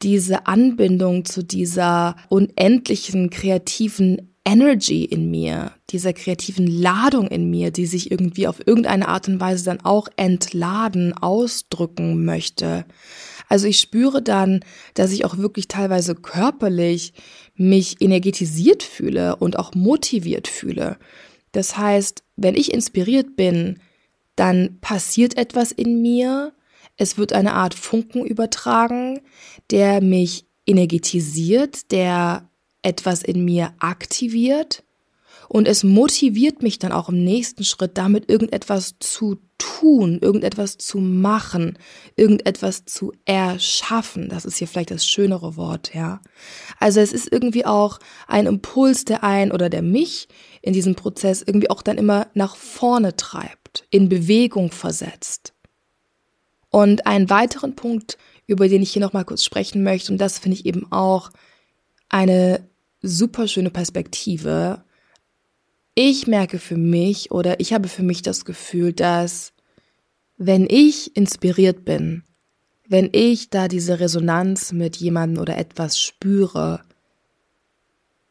diese 0.00 0.46
Anbindung 0.46 1.26
zu 1.26 1.42
dieser 1.42 2.16
unendlichen 2.30 3.28
kreativen 3.28 4.34
Energy 4.46 5.04
in 5.04 5.30
mir, 5.30 5.72
dieser 5.90 6.14
kreativen 6.14 6.66
Ladung 6.66 7.28
in 7.28 7.50
mir, 7.50 7.70
die 7.70 7.84
sich 7.84 8.10
irgendwie 8.10 8.48
auf 8.48 8.66
irgendeine 8.66 9.08
Art 9.08 9.28
und 9.28 9.38
Weise 9.38 9.66
dann 9.66 9.82
auch 9.82 10.08
entladen, 10.16 11.12
ausdrücken 11.12 12.24
möchte. 12.24 12.86
Also 13.50 13.66
ich 13.66 13.78
spüre 13.78 14.22
dann, 14.22 14.60
dass 14.94 15.12
ich 15.12 15.26
auch 15.26 15.36
wirklich 15.36 15.68
teilweise 15.68 16.14
körperlich 16.14 17.12
mich 17.54 18.00
energetisiert 18.00 18.82
fühle 18.82 19.36
und 19.36 19.58
auch 19.58 19.74
motiviert 19.74 20.48
fühle. 20.48 20.96
Das 21.52 21.76
heißt, 21.76 22.22
wenn 22.36 22.54
ich 22.54 22.72
inspiriert 22.72 23.36
bin, 23.36 23.80
dann 24.38 24.78
passiert 24.80 25.36
etwas 25.36 25.72
in 25.72 26.00
mir, 26.02 26.52
es 26.96 27.16
wird 27.18 27.32
eine 27.32 27.54
Art 27.54 27.74
Funken 27.74 28.24
übertragen, 28.24 29.20
der 29.70 30.00
mich 30.00 30.46
energetisiert, 30.66 31.92
der 31.92 32.48
etwas 32.82 33.22
in 33.22 33.44
mir 33.44 33.72
aktiviert 33.78 34.84
und 35.48 35.66
es 35.66 35.82
motiviert 35.82 36.62
mich 36.62 36.78
dann 36.78 36.92
auch 36.92 37.08
im 37.08 37.24
nächsten 37.24 37.64
Schritt 37.64 37.96
damit 37.96 38.30
irgendetwas 38.30 38.96
zu 39.00 39.38
tun, 39.56 40.18
irgendetwas 40.20 40.76
zu 40.76 40.98
machen, 40.98 41.78
irgendetwas 42.16 42.84
zu 42.84 43.12
erschaffen. 43.24 44.28
Das 44.28 44.44
ist 44.44 44.58
hier 44.58 44.68
vielleicht 44.68 44.90
das 44.90 45.06
schönere 45.06 45.56
Wort, 45.56 45.94
ja. 45.94 46.20
Also 46.78 47.00
es 47.00 47.12
ist 47.12 47.32
irgendwie 47.32 47.64
auch 47.64 47.98
ein 48.26 48.46
Impuls, 48.46 49.06
der 49.06 49.24
ein 49.24 49.50
oder 49.50 49.70
der 49.70 49.82
mich 49.82 50.28
in 50.60 50.74
diesem 50.74 50.94
Prozess 50.94 51.42
irgendwie 51.44 51.70
auch 51.70 51.82
dann 51.82 51.96
immer 51.96 52.28
nach 52.34 52.54
vorne 52.54 53.16
treibt, 53.16 53.67
in 53.90 54.08
Bewegung 54.08 54.70
versetzt. 54.70 55.54
Und 56.70 57.06
einen 57.06 57.30
weiteren 57.30 57.74
Punkt, 57.74 58.18
über 58.46 58.68
den 58.68 58.82
ich 58.82 58.92
hier 58.92 59.02
nochmal 59.02 59.24
kurz 59.24 59.44
sprechen 59.44 59.82
möchte, 59.82 60.12
und 60.12 60.18
das 60.18 60.38
finde 60.38 60.56
ich 60.56 60.66
eben 60.66 60.90
auch 60.92 61.30
eine 62.08 62.68
super 63.02 63.48
schöne 63.48 63.70
Perspektive, 63.70 64.84
ich 65.94 66.26
merke 66.26 66.58
für 66.58 66.76
mich 66.76 67.32
oder 67.32 67.58
ich 67.58 67.72
habe 67.72 67.88
für 67.88 68.04
mich 68.04 68.22
das 68.22 68.44
Gefühl, 68.44 68.92
dass 68.92 69.52
wenn 70.36 70.66
ich 70.70 71.16
inspiriert 71.16 71.84
bin, 71.84 72.22
wenn 72.86 73.10
ich 73.12 73.50
da 73.50 73.68
diese 73.68 73.98
Resonanz 73.98 74.72
mit 74.72 74.96
jemandem 74.96 75.42
oder 75.42 75.58
etwas 75.58 75.98
spüre, 75.98 76.82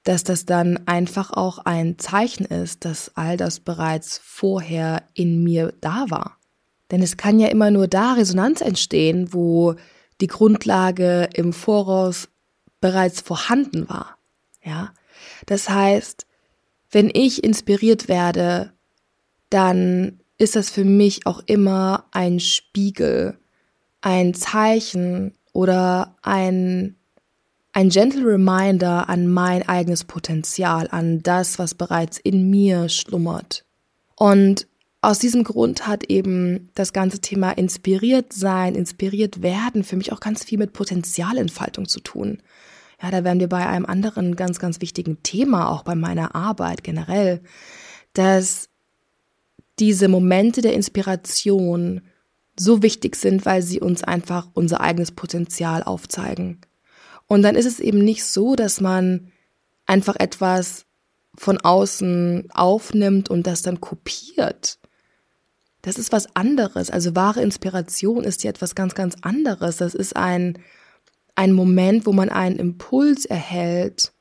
dass 0.07 0.23
das 0.23 0.45
dann 0.45 0.79
einfach 0.87 1.31
auch 1.31 1.59
ein 1.59 1.99
Zeichen 1.99 2.45
ist, 2.45 2.85
dass 2.85 3.11
all 3.15 3.35
das 3.35 3.59
bereits 3.59 4.21
vorher 4.23 5.03
in 5.13 5.43
mir 5.43 5.73
da 5.81 6.05
war. 6.09 6.37
Denn 6.91 7.01
es 7.01 7.17
kann 7.17 7.39
ja 7.39 7.47
immer 7.49 7.71
nur 7.71 7.87
da 7.87 8.13
Resonanz 8.13 8.61
entstehen, 8.61 9.33
wo 9.33 9.75
die 10.21 10.27
Grundlage 10.27 11.29
im 11.33 11.53
Voraus 11.53 12.29
bereits 12.79 13.21
vorhanden 13.21 13.89
war. 13.89 14.17
Ja, 14.63 14.93
das 15.45 15.69
heißt, 15.69 16.25
wenn 16.91 17.09
ich 17.13 17.43
inspiriert 17.43 18.07
werde, 18.07 18.73
dann 19.49 20.19
ist 20.37 20.55
das 20.55 20.69
für 20.69 20.85
mich 20.85 21.25
auch 21.25 21.41
immer 21.45 22.05
ein 22.11 22.39
Spiegel, 22.39 23.37
ein 24.01 24.33
Zeichen 24.33 25.33
oder 25.53 26.15
ein, 26.21 26.96
ein 27.77 27.89
gentle 27.89 28.25
Reminder 28.25 29.07
an 29.07 29.27
mein 29.27 29.61
eigenes 29.69 30.03
Potenzial, 30.03 30.87
an 30.89 31.21
das, 31.21 31.59
was 31.59 31.75
bereits 31.75 32.17
in 32.17 32.49
mir 32.49 32.89
schlummert. 32.89 33.65
Und 34.15 34.65
aus 35.01 35.19
diesem 35.19 35.43
Grund 35.43 35.85
hat 35.85 36.05
eben 36.05 36.71
das 36.73 36.91
ganze 36.91 37.19
Thema 37.19 37.51
inspiriert 37.51 38.33
sein, 38.33 38.73
inspiriert 38.73 39.43
werden 39.43 39.83
für 39.83 39.95
mich 39.95 40.11
auch 40.11 40.19
ganz 40.19 40.43
viel 40.43 40.57
mit 40.57 40.73
Potenzialentfaltung 40.73 41.87
zu 41.87 41.99
tun. 41.99 42.41
Ja, 42.99 43.11
da 43.11 43.23
wären 43.23 43.39
wir 43.39 43.47
bei 43.47 43.67
einem 43.67 43.85
anderen 43.85 44.35
ganz, 44.35 44.57
ganz 44.57 44.81
wichtigen 44.81 45.21
Thema, 45.21 45.69
auch 45.69 45.83
bei 45.83 45.93
meiner 45.93 46.33
Arbeit 46.33 46.83
generell, 46.83 47.41
dass 48.13 48.69
diese 49.77 50.07
Momente 50.07 50.61
der 50.61 50.73
Inspiration 50.73 52.01
so 52.59 52.81
wichtig 52.81 53.17
sind, 53.17 53.45
weil 53.45 53.61
sie 53.61 53.79
uns 53.79 54.03
einfach 54.03 54.47
unser 54.55 54.81
eigenes 54.81 55.11
Potenzial 55.11 55.83
aufzeigen. 55.83 56.59
Und 57.27 57.43
dann 57.43 57.55
ist 57.55 57.65
es 57.65 57.79
eben 57.79 57.99
nicht 57.99 58.23
so, 58.25 58.55
dass 58.55 58.81
man 58.81 59.31
einfach 59.85 60.15
etwas 60.17 60.85
von 61.35 61.59
außen 61.59 62.49
aufnimmt 62.53 63.29
und 63.29 63.45
das 63.45 63.61
dann 63.61 63.79
kopiert. 63.79 64.79
Das 65.81 65.97
ist 65.97 66.11
was 66.11 66.35
anderes. 66.35 66.89
Also 66.89 67.15
wahre 67.15 67.41
Inspiration 67.41 68.23
ist 68.23 68.43
ja 68.43 68.49
etwas 68.49 68.75
ganz, 68.75 68.95
ganz 68.95 69.15
anderes. 69.21 69.77
Das 69.77 69.93
ist 69.93 70.15
ein, 70.15 70.57
ein 71.35 71.53
Moment, 71.53 72.05
wo 72.05 72.13
man 72.13 72.29
einen 72.29 72.57
Impuls 72.57 73.25
erhält 73.25 74.11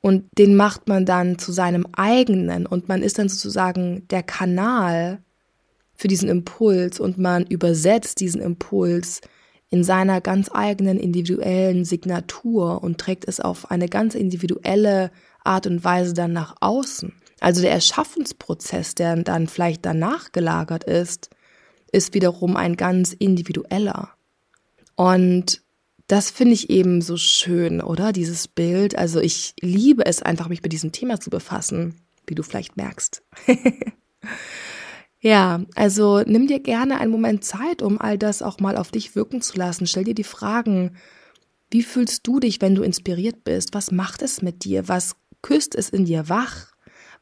und 0.00 0.24
den 0.36 0.56
macht 0.56 0.88
man 0.88 1.06
dann 1.06 1.38
zu 1.38 1.52
seinem 1.52 1.86
eigenen 1.92 2.66
und 2.66 2.88
man 2.88 3.02
ist 3.02 3.18
dann 3.18 3.28
sozusagen 3.28 4.08
der 4.08 4.22
Kanal 4.22 5.22
für 5.94 6.08
diesen 6.08 6.28
Impuls 6.28 6.98
und 6.98 7.18
man 7.18 7.46
übersetzt 7.46 8.18
diesen 8.18 8.40
Impuls 8.40 9.20
in 9.72 9.84
seiner 9.84 10.20
ganz 10.20 10.50
eigenen 10.52 10.98
individuellen 10.98 11.86
Signatur 11.86 12.82
und 12.82 12.98
trägt 12.98 13.26
es 13.26 13.40
auf 13.40 13.70
eine 13.70 13.88
ganz 13.88 14.14
individuelle 14.14 15.10
Art 15.44 15.66
und 15.66 15.82
Weise 15.82 16.12
dann 16.12 16.34
nach 16.34 16.56
außen. 16.60 17.14
Also 17.40 17.62
der 17.62 17.72
Erschaffensprozess, 17.72 18.94
der 18.94 19.16
dann 19.16 19.48
vielleicht 19.48 19.86
danach 19.86 20.30
gelagert 20.30 20.84
ist, 20.84 21.30
ist 21.90 22.12
wiederum 22.12 22.54
ein 22.54 22.76
ganz 22.76 23.14
individueller. 23.14 24.10
Und 24.94 25.62
das 26.06 26.30
finde 26.30 26.52
ich 26.52 26.68
eben 26.68 27.00
so 27.00 27.16
schön, 27.16 27.80
oder? 27.80 28.12
Dieses 28.12 28.48
Bild. 28.48 28.98
Also 28.98 29.20
ich 29.20 29.54
liebe 29.62 30.04
es 30.04 30.20
einfach, 30.22 30.50
mich 30.50 30.62
mit 30.62 30.74
diesem 30.74 30.92
Thema 30.92 31.18
zu 31.18 31.30
befassen, 31.30 31.94
wie 32.26 32.34
du 32.34 32.42
vielleicht 32.42 32.76
merkst. 32.76 33.22
ja, 35.22 35.60
also 35.76 36.20
nimm 36.26 36.48
dir 36.48 36.58
gerne 36.58 36.98
einen 36.98 37.12
Moment 37.12 37.44
Zeit, 37.44 37.80
um 37.80 38.00
all 38.00 38.18
das 38.18 38.42
auch 38.42 38.58
mal 38.58 38.76
auf 38.76 38.90
dich 38.90 39.14
wirken 39.14 39.40
zu 39.40 39.56
lassen. 39.56 39.86
Stell 39.86 40.02
dir 40.02 40.16
die 40.16 40.24
Fragen, 40.24 40.96
wie 41.70 41.84
fühlst 41.84 42.26
du 42.26 42.40
dich, 42.40 42.60
wenn 42.60 42.74
du 42.74 42.82
inspiriert 42.82 43.44
bist? 43.44 43.72
Was 43.72 43.92
macht 43.92 44.20
es 44.20 44.42
mit 44.42 44.64
dir? 44.64 44.88
Was 44.88 45.14
küsst 45.40 45.76
es 45.76 45.90
in 45.90 46.06
dir 46.06 46.28
wach? 46.28 46.72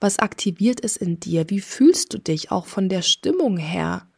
Was 0.00 0.18
aktiviert 0.18 0.82
es 0.82 0.96
in 0.96 1.20
dir? 1.20 1.50
Wie 1.50 1.60
fühlst 1.60 2.14
du 2.14 2.18
dich 2.18 2.50
auch 2.50 2.64
von 2.64 2.88
der 2.88 3.02
Stimmung 3.02 3.58
her? 3.58 4.08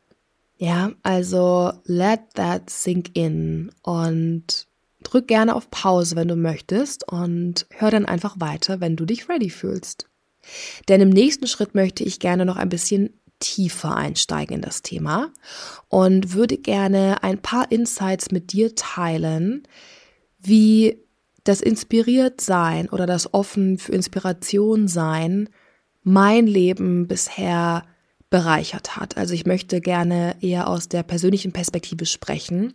Ja, 0.58 0.92
also 1.02 1.72
let 1.84 2.20
that 2.34 2.70
sink 2.70 3.10
in 3.14 3.72
und 3.82 4.68
drück 5.02 5.26
gerne 5.26 5.56
auf 5.56 5.72
Pause, 5.72 6.14
wenn 6.14 6.28
du 6.28 6.36
möchtest 6.36 7.10
und 7.10 7.66
hör 7.70 7.90
dann 7.90 8.06
einfach 8.06 8.36
weiter, 8.38 8.80
wenn 8.80 8.94
du 8.94 9.06
dich 9.06 9.28
ready 9.28 9.50
fühlst. 9.50 10.06
Denn 10.88 11.00
im 11.00 11.10
nächsten 11.10 11.48
Schritt 11.48 11.74
möchte 11.74 12.04
ich 12.04 12.20
gerne 12.20 12.44
noch 12.44 12.56
ein 12.56 12.68
bisschen 12.68 13.10
tiefer 13.42 13.96
einsteigen 13.96 14.56
in 14.56 14.62
das 14.62 14.82
Thema 14.82 15.30
und 15.88 16.32
würde 16.32 16.56
gerne 16.56 17.22
ein 17.22 17.38
paar 17.42 17.70
Insights 17.70 18.30
mit 18.30 18.52
dir 18.52 18.74
teilen, 18.74 19.64
wie 20.38 20.98
das 21.44 21.60
inspiriert 21.60 22.40
sein 22.40 22.88
oder 22.88 23.04
das 23.06 23.34
offen 23.34 23.78
für 23.78 23.92
Inspiration 23.92 24.88
sein 24.88 25.48
mein 26.04 26.46
Leben 26.46 27.06
bisher 27.06 27.84
bereichert 28.30 28.96
hat. 28.96 29.16
Also 29.16 29.34
ich 29.34 29.46
möchte 29.46 29.80
gerne 29.80 30.36
eher 30.40 30.68
aus 30.68 30.88
der 30.88 31.02
persönlichen 31.02 31.52
Perspektive 31.52 32.06
sprechen 32.06 32.74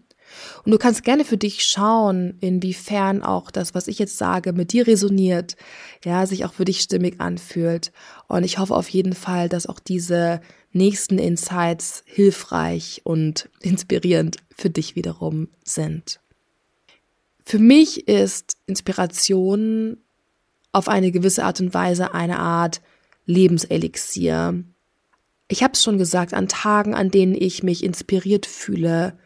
Und 0.63 0.71
du 0.71 0.77
kannst 0.77 1.03
gerne 1.03 1.25
für 1.25 1.37
dich 1.37 1.63
schauen, 1.63 2.37
inwiefern 2.41 3.23
auch 3.23 3.51
das, 3.51 3.73
was 3.73 3.87
ich 3.87 3.99
jetzt 3.99 4.17
sage, 4.17 4.53
mit 4.53 4.73
dir 4.73 4.87
resoniert, 4.87 5.55
ja, 6.03 6.25
sich 6.25 6.45
auch 6.45 6.53
für 6.53 6.65
dich 6.65 6.81
stimmig 6.81 7.19
anfühlt. 7.19 7.91
Und 8.27 8.43
ich 8.43 8.57
hoffe 8.57 8.75
auf 8.75 8.89
jeden 8.89 9.13
Fall, 9.13 9.49
dass 9.49 9.67
auch 9.67 9.79
diese 9.79 10.41
nächsten 10.71 11.17
Insights 11.17 12.03
hilfreich 12.05 13.01
und 13.03 13.49
inspirierend 13.61 14.37
für 14.55 14.69
dich 14.69 14.95
wiederum 14.95 15.49
sind. 15.63 16.19
Für 17.45 17.59
mich 17.59 18.07
ist 18.07 18.57
Inspiration 18.65 19.97
auf 20.73 20.89
eine 20.89 21.11
gewisse 21.11 21.45
Art 21.45 21.61
und 21.61 21.73
Weise 21.73 22.13
eine 22.13 22.39
Art 22.39 22.81
Lebenselixier. 23.25 24.63
Ich 25.47 25.63
habe 25.63 25.73
es 25.73 25.83
schon 25.83 25.97
gesagt, 25.97 26.33
an 26.33 26.47
Tagen, 26.47 26.93
an 26.93 27.09
denen 27.09 27.35
ich 27.35 27.63
mich 27.63 27.83
inspiriert 27.83 28.45
fühle, 28.45 29.17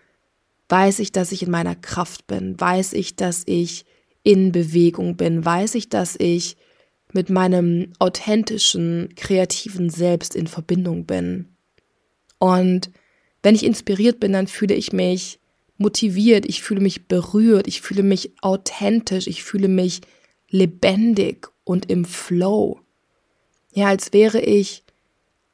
weiß 0.72 1.00
ich, 1.00 1.12
dass 1.12 1.32
ich 1.32 1.44
in 1.44 1.52
meiner 1.52 1.76
Kraft 1.76 2.28
bin, 2.28 2.60
weiß 2.60 2.94
ich, 2.94 3.16
dass 3.16 3.44
ich 3.46 3.86
in 4.24 4.52
Bewegung 4.52 5.18
bin, 5.18 5.44
weiß 5.44 5.76
ich, 5.76 5.90
dass 5.90 6.16
ich 6.18 6.56
mit 7.14 7.30
meinem 7.30 7.92
authentischen, 8.00 9.14
kreativen 9.16 9.90
Selbst 9.90 10.36
in 10.36 10.48
Verbindung 10.48 11.06
bin. 11.06 11.50
Und 12.40 12.90
wenn 13.44 13.56
ich 13.56 13.66
inspiriert 13.66 14.20
bin, 14.20 14.32
dann 14.32 14.48
fühle 14.48 14.76
ich 14.76 14.94
mich 14.94 15.40
motiviert, 15.78 16.46
ich 16.48 16.62
fühle 16.62 16.80
mich 16.80 17.08
berührt, 17.08 17.68
ich 17.68 17.82
fühle 17.82 18.04
mich 18.04 18.32
authentisch, 18.42 19.28
ich 19.28 19.44
fühle 19.44 19.68
mich 19.68 20.02
lebendig 20.50 21.48
und 21.64 21.90
im 21.90 22.06
Flow. 22.06 22.80
Ja, 23.74 23.88
als 23.88 24.14
wäre 24.14 24.40
ich 24.40 24.84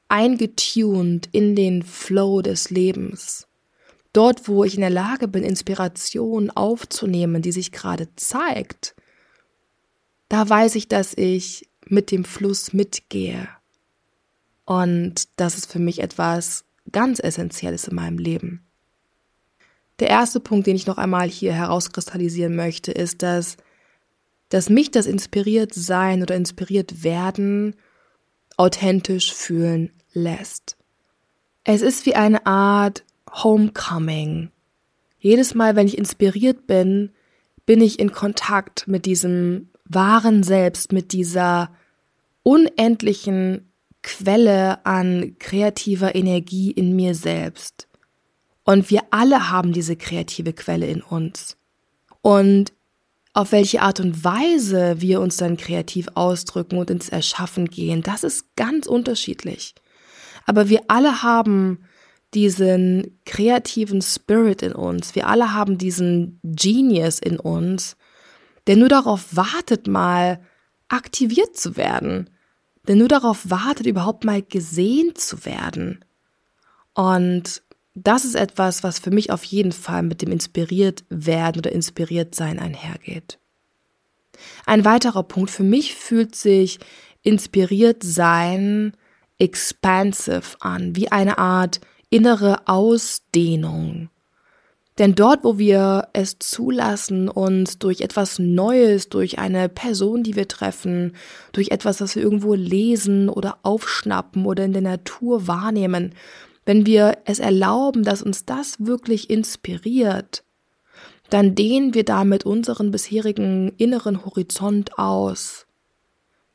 eingetuned 0.09 1.29
in 1.31 1.55
den 1.55 1.81
Flow 1.81 2.41
des 2.41 2.69
Lebens. 2.69 3.47
Dort, 4.17 4.47
wo 4.47 4.63
ich 4.63 4.74
in 4.74 4.81
der 4.81 4.89
Lage 4.89 5.27
bin, 5.27 5.43
Inspiration 5.43 6.50
aufzunehmen, 6.50 7.43
die 7.43 7.51
sich 7.51 7.71
gerade 7.71 8.07
zeigt, 8.15 8.95
da 10.27 10.50
weiß 10.50 10.74
ich, 10.74 10.88
dass 10.88 11.13
ich 11.15 11.69
mit 11.86 12.09
dem 12.09 12.25
Fluss 12.25 12.74
mitgehe. 12.74 13.47
Und 14.65 15.29
das 15.36 15.55
ist 15.55 15.71
für 15.71 15.77
mich 15.77 16.00
etwas 16.00 16.65
ganz 16.91 17.19
Essentielles 17.19 17.88
in 17.88 17.93
meinem 17.93 18.17
Leben. 18.17 18.65
Der 20.00 20.09
erste 20.09 20.39
Punkt, 20.39 20.65
den 20.65 20.75
ich 20.75 20.88
noch 20.88 20.97
einmal 20.97 21.29
hier 21.29 21.53
herauskristallisieren 21.53 22.55
möchte, 22.55 22.91
ist, 22.91 23.21
dass, 23.21 23.55
dass 24.50 24.67
mich 24.67 24.89
das 24.89 25.05
inspiriert 25.05 25.75
sein 25.75 26.24
oder 26.24 26.36
inspiriert 26.36 27.03
werden 27.03 27.75
authentisch 28.57 29.31
fühlen 29.31 29.91
lässt. 30.12 30.75
Es 31.63 31.83
ist 31.83 32.07
wie 32.07 32.15
eine 32.15 32.47
Art 32.47 33.03
Homecoming. 33.31 34.51
Jedes 35.19 35.55
Mal, 35.55 35.75
wenn 35.75 35.88
ich 35.88 35.98
inspiriert 35.98 36.67
bin, 36.67 37.12
bin 37.65 37.81
ich 37.81 38.00
in 38.00 38.12
Kontakt 38.12 38.88
mit 38.88 39.05
diesem 39.05 39.69
wahren 39.86 40.43
Selbst, 40.43 40.91
mit 40.91 41.12
dieser 41.12 41.72
unendlichen 42.43 43.72
Quelle 44.03 44.86
an 44.86 45.36
kreativer 45.39 46.15
Energie 46.15 46.72
in 46.72 46.96
mir 46.96 47.13
selbst. 47.13 47.88
Und 48.63 48.89
wir 48.89 49.01
alle 49.12 49.50
haben 49.50 49.74
diese 49.74 49.96
kreative 49.96 50.53
Quelle 50.53 50.88
in 50.88 51.01
uns. 51.01 51.57
Und 52.22 52.74
auf 53.34 53.51
welche 53.51 53.81
Art 53.81 54.00
und 54.00 54.24
Weise 54.24 55.00
wir 55.00 55.22
uns 55.22 55.38
dann 55.38 55.57
kreativ 55.57 56.07
ausdrücken 56.15 56.77
und 56.77 56.89
ins 56.89 57.10
Erschaffen 57.10 57.65
gehen, 57.65 58.01
das 58.01 58.24
ist 58.24 58.55
ganz 58.55 58.88
unterschiedlich. 58.88 59.75
Aber 60.46 60.69
wir 60.69 60.81
alle 60.88 61.22
haben 61.22 61.79
diesen 62.34 63.19
kreativen 63.25 64.01
Spirit 64.01 64.62
in 64.62 64.74
uns. 64.74 65.15
Wir 65.15 65.27
alle 65.27 65.53
haben 65.53 65.77
diesen 65.77 66.39
Genius 66.43 67.19
in 67.19 67.39
uns, 67.39 67.96
der 68.67 68.75
nur 68.75 68.89
darauf 68.89 69.36
wartet, 69.36 69.88
mal 69.88 70.41
aktiviert 70.89 71.55
zu 71.55 71.77
werden, 71.77 72.29
der 72.88 72.96
nur 72.96 73.07
darauf 73.07 73.50
wartet, 73.50 73.86
überhaupt 73.86 74.24
mal 74.24 74.41
gesehen 74.41 75.15
zu 75.15 75.46
werden. 75.46 76.03
Und 76.93 77.62
das 77.96 78.25
ist 78.25 78.36
etwas, 78.36 78.84
was 78.84 78.99
für 78.99 79.12
mich 79.12 79.32
auf 79.32 79.43
jeden 79.43 79.71
Fall 79.71 80.04
mit 80.04 80.21
dem 80.21 80.32
inspiriert 80.32 81.04
werden 81.10 81.60
oder 81.60 81.71
inspiriert 81.71 82.36
sein 82.36 82.60
einhergeht. 82.60 83.39
Ein 84.65 84.86
weiterer 84.86 85.23
Punkt 85.23 85.49
für 85.49 85.63
mich 85.63 85.95
fühlt 85.95 86.36
sich 86.36 86.80
inspiriert 87.23 88.04
sein 88.04 88.93
expansive 89.39 90.58
an, 90.60 90.95
wie 90.95 91.12
eine 91.12 91.38
Art 91.38 91.80
innere 92.10 92.67
Ausdehnung. 92.67 94.10
Denn 94.98 95.13
dort, 95.13 95.43
wo 95.43 95.60
wir 95.60 96.08
es 96.13 96.39
zulassen, 96.39 97.30
uns 97.30 97.78
durch 97.78 98.02
etwas 98.02 98.39
Neues, 98.39 99.10
durch 99.10 99.38
eine 99.38 99.70
Person, 99.70 100.24
die 100.24 100.36
wir 100.36 100.48
treffen, 100.48 101.15
durch 101.52 101.70
etwas, 101.70 102.02
was 102.02 102.15
wir 102.15 102.24
irgendwo 102.24 102.56
lesen 102.56 103.30
oder 103.30 103.60
aufschnappen 103.62 104.46
oder 104.46 104.65
in 104.65 104.74
der 104.74 104.82
Natur 104.82 105.48
wahrnehmen, 105.48 106.15
wenn 106.65 106.86
wir 106.86 107.20
es 107.26 107.39
erlauben, 107.39 108.04
dass 108.04 108.24
uns 108.24 108.46
das 108.46 108.86
wirklich 108.86 109.30
inspiriert, 109.30 110.43
dann 111.30 111.56
dehnen 111.56 111.93
wir 111.93 112.04
damit 112.04 112.46
unseren 112.46 112.91
bisherigen 112.91 113.74
inneren 113.78 114.26
Horizont 114.26 114.98
aus. 114.98 115.67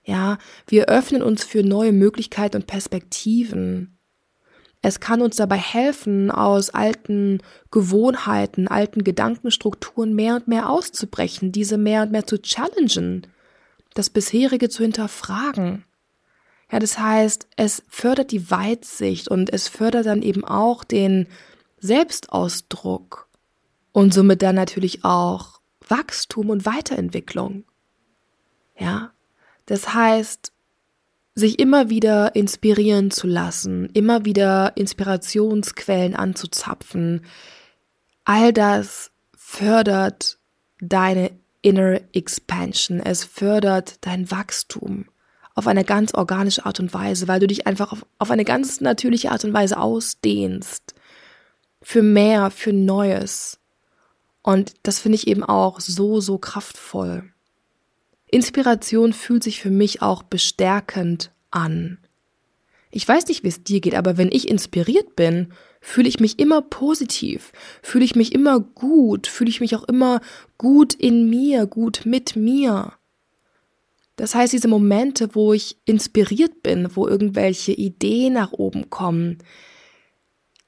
Ja, 0.04 0.38
wir 0.66 0.86
öffnen 0.86 1.22
uns 1.22 1.44
für 1.44 1.62
neue 1.62 1.92
Möglichkeiten 1.92 2.56
und 2.56 2.66
Perspektiven. 2.66 3.91
Es 4.84 4.98
kann 4.98 5.22
uns 5.22 5.36
dabei 5.36 5.58
helfen, 5.58 6.32
aus 6.32 6.70
alten 6.70 7.40
Gewohnheiten, 7.70 8.66
alten 8.66 9.04
Gedankenstrukturen 9.04 10.12
mehr 10.12 10.34
und 10.34 10.48
mehr 10.48 10.68
auszubrechen, 10.68 11.52
diese 11.52 11.78
mehr 11.78 12.02
und 12.02 12.10
mehr 12.10 12.26
zu 12.26 12.42
challengen, 12.42 13.28
das 13.94 14.10
bisherige 14.10 14.68
zu 14.68 14.82
hinterfragen. 14.82 15.84
Ja, 16.70 16.80
das 16.80 16.98
heißt, 16.98 17.46
es 17.56 17.84
fördert 17.88 18.32
die 18.32 18.50
Weitsicht 18.50 19.28
und 19.28 19.52
es 19.52 19.68
fördert 19.68 20.06
dann 20.06 20.22
eben 20.22 20.44
auch 20.44 20.82
den 20.82 21.28
Selbstausdruck 21.78 23.28
und 23.92 24.12
somit 24.12 24.42
dann 24.42 24.56
natürlich 24.56 25.04
auch 25.04 25.60
Wachstum 25.86 26.50
und 26.50 26.66
Weiterentwicklung. 26.66 27.64
Ja, 28.76 29.12
das 29.66 29.94
heißt, 29.94 30.52
sich 31.34 31.58
immer 31.58 31.88
wieder 31.88 32.34
inspirieren 32.36 33.10
zu 33.10 33.26
lassen, 33.26 33.88
immer 33.94 34.24
wieder 34.24 34.76
Inspirationsquellen 34.76 36.14
anzuzapfen, 36.14 37.24
all 38.24 38.52
das 38.52 39.10
fördert 39.36 40.38
deine 40.80 41.30
Inner 41.62 42.00
Expansion, 42.12 43.00
es 43.00 43.24
fördert 43.24 44.04
dein 44.04 44.30
Wachstum 44.30 45.06
auf 45.54 45.66
eine 45.66 45.84
ganz 45.84 46.14
organische 46.14 46.66
Art 46.66 46.80
und 46.80 46.94
Weise, 46.94 47.28
weil 47.28 47.40
du 47.40 47.46
dich 47.46 47.66
einfach 47.66 47.92
auf, 47.92 48.06
auf 48.18 48.30
eine 48.30 48.44
ganz 48.44 48.80
natürliche 48.80 49.30
Art 49.30 49.44
und 49.44 49.52
Weise 49.52 49.78
ausdehnst 49.78 50.94
für 51.82 52.02
mehr, 52.02 52.50
für 52.50 52.72
Neues. 52.72 53.58
Und 54.42 54.74
das 54.82 54.98
finde 54.98 55.16
ich 55.16 55.26
eben 55.26 55.44
auch 55.44 55.80
so, 55.80 56.20
so 56.20 56.38
kraftvoll. 56.38 57.31
Inspiration 58.32 59.12
fühlt 59.12 59.44
sich 59.44 59.60
für 59.60 59.70
mich 59.70 60.00
auch 60.00 60.22
bestärkend 60.22 61.30
an. 61.50 61.98
Ich 62.90 63.06
weiß 63.06 63.26
nicht, 63.28 63.44
wie 63.44 63.48
es 63.48 63.62
dir 63.62 63.80
geht, 63.80 63.94
aber 63.94 64.16
wenn 64.16 64.32
ich 64.32 64.48
inspiriert 64.48 65.14
bin, 65.16 65.52
fühle 65.80 66.08
ich 66.08 66.18
mich 66.18 66.38
immer 66.38 66.62
positiv, 66.62 67.52
fühle 67.82 68.04
ich 68.04 68.16
mich 68.16 68.32
immer 68.32 68.58
gut, 68.58 69.26
fühle 69.26 69.50
ich 69.50 69.60
mich 69.60 69.76
auch 69.76 69.84
immer 69.84 70.20
gut 70.56 70.94
in 70.94 71.28
mir, 71.28 71.66
gut 71.66 72.02
mit 72.06 72.34
mir. 72.34 72.94
Das 74.16 74.34
heißt, 74.34 74.52
diese 74.52 74.68
Momente, 74.68 75.34
wo 75.34 75.52
ich 75.52 75.76
inspiriert 75.84 76.62
bin, 76.62 76.88
wo 76.94 77.06
irgendwelche 77.06 77.72
Ideen 77.72 78.32
nach 78.32 78.52
oben 78.52 78.88
kommen, 78.88 79.38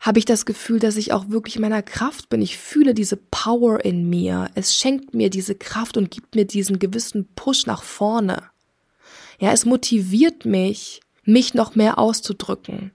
habe 0.04 0.18
ich 0.18 0.26
das 0.26 0.44
Gefühl, 0.44 0.80
dass 0.80 0.98
ich 0.98 1.14
auch 1.14 1.30
wirklich 1.30 1.56
in 1.56 1.62
meiner 1.62 1.82
Kraft 1.82 2.28
bin. 2.28 2.42
Ich 2.42 2.58
fühle 2.58 2.92
diese 2.92 3.16
Power 3.16 3.82
in 3.82 4.10
mir. 4.10 4.50
Es 4.54 4.76
schenkt 4.76 5.14
mir 5.14 5.30
diese 5.30 5.54
Kraft 5.54 5.96
und 5.96 6.10
gibt 6.10 6.34
mir 6.34 6.44
diesen 6.44 6.78
gewissen 6.78 7.26
Push 7.34 7.64
nach 7.64 7.82
vorne. 7.82 8.42
Ja, 9.40 9.52
es 9.52 9.64
motiviert 9.64 10.44
mich, 10.44 11.00
mich 11.24 11.54
noch 11.54 11.74
mehr 11.74 11.98
auszudrücken. 11.98 12.90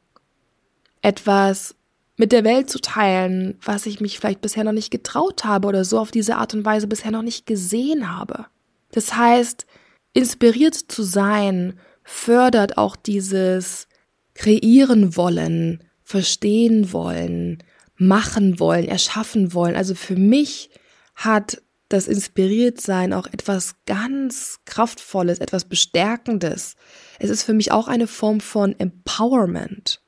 Etwas 1.02 1.74
mit 2.16 2.32
der 2.32 2.44
Welt 2.44 2.70
zu 2.70 2.80
teilen, 2.80 3.58
was 3.64 3.88
ich 3.88 4.00
mich 4.02 4.20
vielleicht 4.20 4.42
bisher 4.42 4.64
noch 4.64 4.72
nicht 4.72 4.92
getraut 4.92 5.46
habe 5.46 5.68
oder 5.68 5.86
so 5.86 5.98
auf 5.98 6.12
diese 6.12 6.36
Art 6.36 6.54
und 6.54 6.64
Weise 6.64 6.86
bisher 6.86 7.10
noch 7.10 7.24
nicht 7.24 7.48
gesehen 7.48 8.16
habe. 8.16 8.46
Das 8.92 9.16
heißt, 9.16 9.66
inspiriert 10.14 10.76
zu 10.76 11.02
sein 11.02 11.80
fördert 12.04 12.78
auch 12.78 12.96
dieses 12.96 13.88
kreieren 14.36 15.16
wollen, 15.18 15.84
verstehen 16.10 16.92
wollen, 16.92 17.62
machen 17.96 18.60
wollen, 18.60 18.88
erschaffen 18.88 19.54
wollen. 19.54 19.76
Also 19.76 19.94
für 19.94 20.16
mich 20.16 20.72
hat 21.14 21.62
das 21.88 22.08
Inspiriertsein 22.08 23.14
auch 23.14 23.28
etwas 23.28 23.76
ganz 23.86 24.60
Kraftvolles, 24.66 25.38
etwas 25.38 25.66
Bestärkendes. 25.66 26.78
Es 27.20 27.30
ist 27.30 27.44
für 27.44 27.54
mich 27.54 27.72
auch 27.72 27.88
eine 27.88 28.08
Form 28.08 28.40
von 28.40 28.74
Empowerment. 28.80 30.02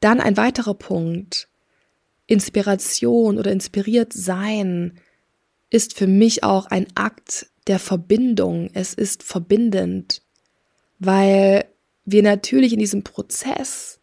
Dann 0.00 0.20
ein 0.20 0.36
weiterer 0.36 0.74
Punkt. 0.74 1.46
Inspiration 2.26 3.38
oder 3.38 3.52
inspiriert 3.52 4.12
sein 4.12 4.98
ist 5.70 5.96
für 5.96 6.08
mich 6.08 6.42
auch 6.42 6.66
ein 6.66 6.88
Akt 6.96 7.46
der 7.68 7.78
Verbindung. 7.78 8.68
Es 8.74 8.94
ist 8.94 9.22
verbindend, 9.22 10.22
weil 10.98 11.66
wir 12.04 12.24
natürlich 12.24 12.72
in 12.72 12.80
diesem 12.80 13.04
Prozess 13.04 14.00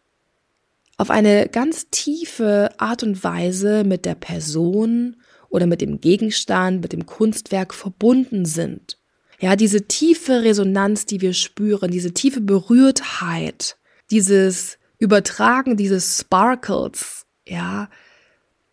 auf 0.99 1.09
eine 1.09 1.47
ganz 1.47 1.89
tiefe 1.91 2.71
Art 2.77 3.03
und 3.03 3.23
Weise 3.23 3.85
mit 3.85 4.03
der 4.03 4.15
Person 4.15 5.15
oder 5.47 5.65
mit 5.65 5.79
dem 5.79 6.01
Gegenstand, 6.01 6.81
mit 6.81 6.91
dem 6.91 7.05
Kunstwerk 7.05 7.73
verbunden 7.73 8.43
sind. 8.43 8.97
Ja, 9.39 9.55
diese 9.55 9.87
tiefe 9.87 10.43
Resonanz, 10.43 11.05
die 11.05 11.21
wir 11.21 11.33
spüren, 11.33 11.89
diese 11.89 12.13
tiefe 12.13 12.41
Berührtheit, 12.41 13.77
dieses 14.11 14.77
Übertragen 14.97 15.77
dieses 15.77 16.19
Sparkles, 16.19 17.25
ja, 17.47 17.89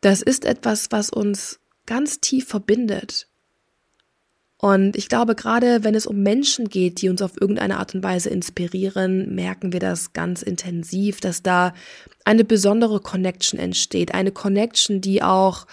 das 0.00 0.20
ist 0.20 0.44
etwas, 0.44 0.90
was 0.90 1.10
uns 1.10 1.60
ganz 1.86 2.18
tief 2.18 2.48
verbindet. 2.48 3.28
Und 4.66 4.96
ich 4.96 5.08
glaube, 5.08 5.36
gerade 5.36 5.84
wenn 5.84 5.94
es 5.94 6.08
um 6.08 6.24
Menschen 6.24 6.68
geht, 6.68 7.00
die 7.00 7.08
uns 7.08 7.22
auf 7.22 7.40
irgendeine 7.40 7.78
Art 7.78 7.94
und 7.94 8.02
Weise 8.02 8.30
inspirieren, 8.30 9.32
merken 9.32 9.72
wir 9.72 9.78
das 9.78 10.12
ganz 10.12 10.42
intensiv, 10.42 11.20
dass 11.20 11.40
da 11.40 11.72
eine 12.24 12.42
besondere 12.42 12.98
Connection 12.98 13.60
entsteht. 13.60 14.12
Eine 14.12 14.32
Connection, 14.32 15.00
die 15.00 15.22
auch, 15.22 15.68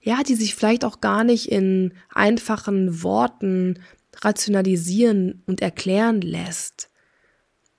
ja, 0.00 0.22
die 0.22 0.36
sich 0.36 0.54
vielleicht 0.54 0.86
auch 0.86 1.02
gar 1.02 1.22
nicht 1.22 1.52
in 1.52 1.92
einfachen 2.14 3.02
Worten 3.02 3.78
rationalisieren 4.22 5.42
und 5.44 5.60
erklären 5.60 6.22
lässt. 6.22 6.88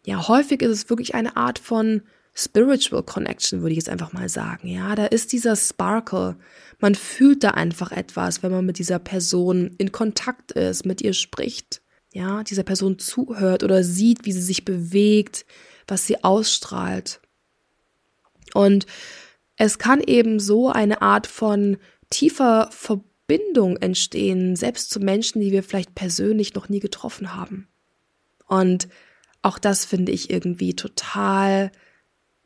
Ja, 0.06 0.28
häufig 0.28 0.62
ist 0.62 0.70
es 0.70 0.90
wirklich 0.92 1.16
eine 1.16 1.38
Art 1.38 1.58
von 1.58 2.04
Spiritual 2.34 3.04
Connection, 3.04 3.62
würde 3.62 3.74
ich 3.74 3.78
jetzt 3.78 3.90
einfach 3.90 4.14
mal 4.14 4.30
sagen. 4.30 4.68
Ja, 4.68 4.96
da 4.96 5.06
ist 5.06 5.34
dieser 5.34 5.56
Sparkle. 5.56 6.38
Man 6.80 6.96
fühlt 6.96 7.44
da 7.44 7.52
einfach 7.52 7.92
etwas, 7.92 8.42
wenn 8.42 8.52
man 8.52 8.66
mit 8.66 8.80
dieser 8.80 9.00
Person 9.00 9.76
in 9.78 9.92
Kontakt 9.92 10.52
ist, 10.54 10.86
mit 10.86 11.02
ihr 11.02 11.14
spricht. 11.14 11.82
Ja, 12.14 12.44
dieser 12.44 12.64
Person 12.64 13.00
zuhört 13.00 13.64
oder 13.64 13.84
sieht, 13.84 14.26
wie 14.26 14.32
sie 14.32 14.42
sich 14.42 14.66
bewegt, 14.66 15.46
was 15.88 16.08
sie 16.08 16.24
ausstrahlt. 16.24 17.22
Und 18.54 18.86
es 19.58 19.78
kann 19.78 20.02
eben 20.02 20.40
so 20.40 20.70
eine 20.70 21.02
Art 21.02 21.28
von 21.28 21.78
tiefer 22.10 22.70
Verbindung 22.72 23.78
entstehen, 23.78 24.56
selbst 24.56 24.90
zu 24.90 25.00
Menschen, 25.00 25.42
die 25.42 25.52
wir 25.52 25.64
vielleicht 25.64 25.96
persönlich 25.96 26.54
noch 26.54 26.68
nie 26.68 26.80
getroffen 26.80 27.36
haben. 27.36 27.68
Und 28.48 28.90
auch 29.42 29.58
das 29.58 29.86
finde 29.86 30.12
ich 30.12 30.30
irgendwie 30.30 30.76
total 30.76 31.72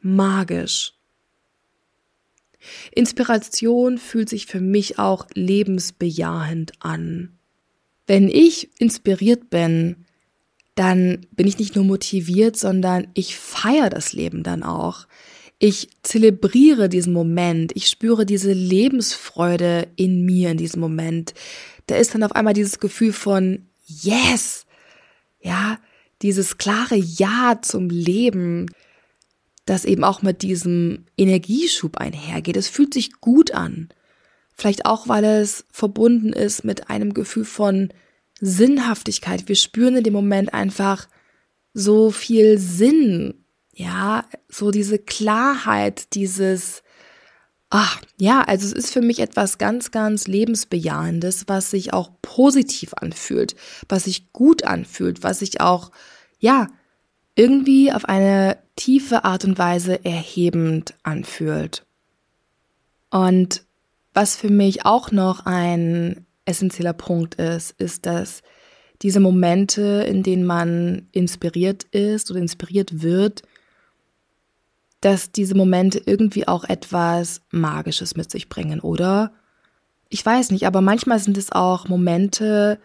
magisch. 0.06 0.94
Inspiration 2.92 3.98
fühlt 3.98 4.30
sich 4.30 4.46
für 4.46 4.62
mich 4.62 4.98
auch 5.00 5.28
lebensbejahend 5.34 6.74
an. 6.80 7.38
Wenn 8.08 8.30
ich 8.30 8.70
inspiriert 8.80 9.50
bin, 9.50 10.06
dann 10.76 11.26
bin 11.32 11.48
ich 11.48 11.58
nicht 11.58 11.76
nur 11.76 11.86
motiviert, 11.86 12.58
sondern 12.58 13.08
ich 13.14 13.36
feiere 13.36 13.90
das 13.90 14.14
Leben 14.14 14.44
dann 14.44 14.64
auch. 14.64 15.08
Ich 15.58 15.90
zelebriere 16.04 16.90
diesen 16.90 17.14
Moment. 17.14 17.72
Ich 17.76 17.88
spüre 17.88 18.26
diese 18.26 18.52
Lebensfreude 18.52 19.88
in 19.96 20.26
mir 20.26 20.52
in 20.52 20.58
diesem 20.58 20.82
Moment. 20.82 21.34
Da 21.88 21.96
ist 21.96 22.14
dann 22.14 22.24
auf 22.24 22.34
einmal 22.34 22.54
dieses 22.54 22.80
Gefühl 22.80 23.14
von 23.14 23.66
Yes! 23.86 24.66
Ja, 25.42 25.80
dieses 26.22 26.58
klare 26.58 26.96
Ja 26.96 27.60
zum 27.62 27.90
Leben 27.90 28.68
das 29.66 29.86
eben 29.86 30.04
auch 30.04 30.22
mit 30.22 30.42
diesem 30.42 31.06
Energieschub 31.18 31.98
einhergeht. 31.98 32.58
Es 32.58 32.70
fühlt 32.70 32.94
sich 32.94 33.20
gut 33.20 33.52
an. 33.52 33.90
Vielleicht 34.54 34.86
auch, 34.86 35.08
weil 35.08 35.26
es 35.26 35.66
verbunden 35.72 36.32
ist 36.32 36.64
mit 36.64 36.90
einem 36.90 37.14
Gefühl 37.14 37.46
von 37.46 37.90
Sinnhaftigkeit. 38.40 39.48
Wir 39.48 39.56
spüren 39.56 39.98
in 39.98 40.04
dem 40.04 40.14
Moment 40.14 40.54
einfach 40.54 41.08
so 41.74 42.12
viel 42.12 42.58
Sinn. 42.58 43.46
Ja, 43.74 44.26
so 44.48 44.72
diese 44.72 44.98
Klarheit, 44.98 46.14
dieses, 46.14 46.82
ach, 47.70 48.02
ja, 48.18 48.42
also 48.42 48.66
es 48.66 48.72
ist 48.72 48.94
für 48.94 49.02
mich 49.02 49.20
etwas 49.20 49.58
ganz, 49.58 49.92
ganz 49.92 50.28
lebensbejahendes, 50.28 51.44
was 51.48 51.72
sich 51.72 51.92
auch 51.92 52.12
positiv 52.22 52.94
anfühlt, 52.94 53.56
was 53.90 54.06
sich 54.06 54.32
gut 54.32 54.64
anfühlt, 54.64 55.24
was 55.24 55.40
sich 55.40 55.60
auch, 55.60 55.92
ja, 56.40 56.68
irgendwie 57.36 57.92
auf 57.92 58.06
eine 58.06 58.58
tiefe 58.76 59.24
Art 59.26 59.46
und 59.46 59.58
Weise 59.58 60.04
erhebend 60.04 60.94
anfühlt. 61.04 61.86
Und 63.12 63.64
was 64.14 64.36
für 64.36 64.50
mich 64.50 64.86
auch 64.86 65.12
noch 65.12 65.46
ein 65.46 66.26
essentieller 66.46 66.94
Punkt 66.94 67.36
ist, 67.36 67.72
ist, 67.80 68.06
dass 68.06 68.42
diese 69.02 69.20
Momente, 69.20 70.06
in 70.08 70.24
denen 70.24 70.46
man 70.46 71.08
inspiriert 71.12 71.84
ist 71.84 72.32
oder 72.32 72.40
inspiriert 72.40 73.02
wird, 73.02 73.42
dass 75.02 75.32
diese 75.32 75.56
Momente 75.56 76.02
irgendwie 76.06 76.48
auch 76.48 76.64
etwas 76.64 77.42
Magisches 77.52 78.16
mit 78.16 78.32
sich 78.32 78.48
bringen, 78.50 78.80
oder? 78.80 79.34
Ich 80.10 80.26
weiß 80.26 80.52
nicht, 80.52 80.66
aber 80.66 80.82
manchmal 80.82 81.20
sind 81.20 81.38
es 81.38 81.52
auch 81.52 81.88
Momente, 81.88 82.80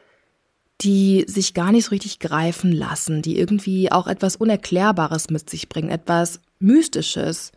die 0.81 1.25
sich 1.27 1.55
gar 1.55 1.73
nicht 1.73 1.87
so 1.87 1.91
richtig 1.91 2.19
greifen 2.19 2.73
lassen, 2.73 3.23
die 3.23 3.39
irgendwie 3.39 3.93
auch 3.93 4.07
etwas 4.07 4.37
Unerklärbares 4.37 5.31
mit 5.31 5.51
sich 5.51 5.69
bringen, 5.69 5.91
etwas 5.91 6.41
Mystisches. 6.59 7.53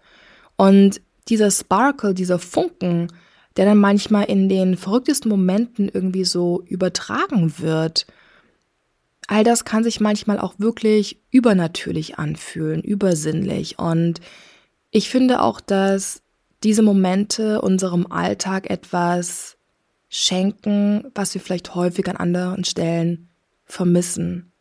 Und 0.56 1.02
dieser 1.30 1.52
Sparkle, 1.52 2.14
dieser 2.14 2.40
Funken, 2.40 3.08
der 3.56 3.66
dann 3.66 3.78
manchmal 3.78 4.26
in 4.26 4.50
den 4.50 4.76
verrücktesten 4.76 5.30
Momenten 5.30 5.90
irgendwie 5.90 6.26
so 6.26 6.64
übertragen 6.68 7.54
wird, 7.60 8.08
all 9.28 9.44
das 9.44 9.64
kann 9.64 9.84
sich 9.84 10.00
manchmal 10.00 10.40
auch 10.40 10.56
wirklich 10.58 11.20
übernatürlich 11.32 12.20
anfühlen, 12.20 12.82
übersinnlich. 12.82 13.80
Und 13.80 14.20
ich 14.92 15.10
finde 15.10 15.42
auch, 15.42 15.62
dass 15.62 16.22
diese 16.64 16.82
Momente 16.82 17.62
unserem 17.62 18.08
Alltag 18.12 18.70
etwas 18.70 19.58
schenken, 20.16 21.06
was 21.16 21.34
wir 21.34 21.42
vielleicht 21.42 21.74
häufig 21.74 22.08
an 22.08 22.18
anderen 22.18 22.64
Stellen 22.66 23.30
vermissen. 23.66 24.52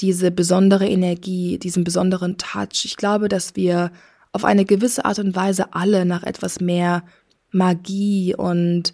Diese 0.00 0.30
besondere 0.30 0.86
Energie, 0.86 1.58
diesen 1.58 1.84
besonderen 1.84 2.36
Touch. 2.36 2.84
Ich 2.84 2.98
glaube, 2.98 3.30
dass 3.30 3.56
wir 3.56 3.92
auf 4.32 4.44
eine 4.44 4.66
gewisse 4.66 5.06
Art 5.06 5.18
und 5.20 5.34
Weise 5.34 5.72
alle 5.72 6.04
nach 6.04 6.22
etwas 6.22 6.60
mehr 6.60 7.02
Magie 7.50 8.34
und 8.36 8.92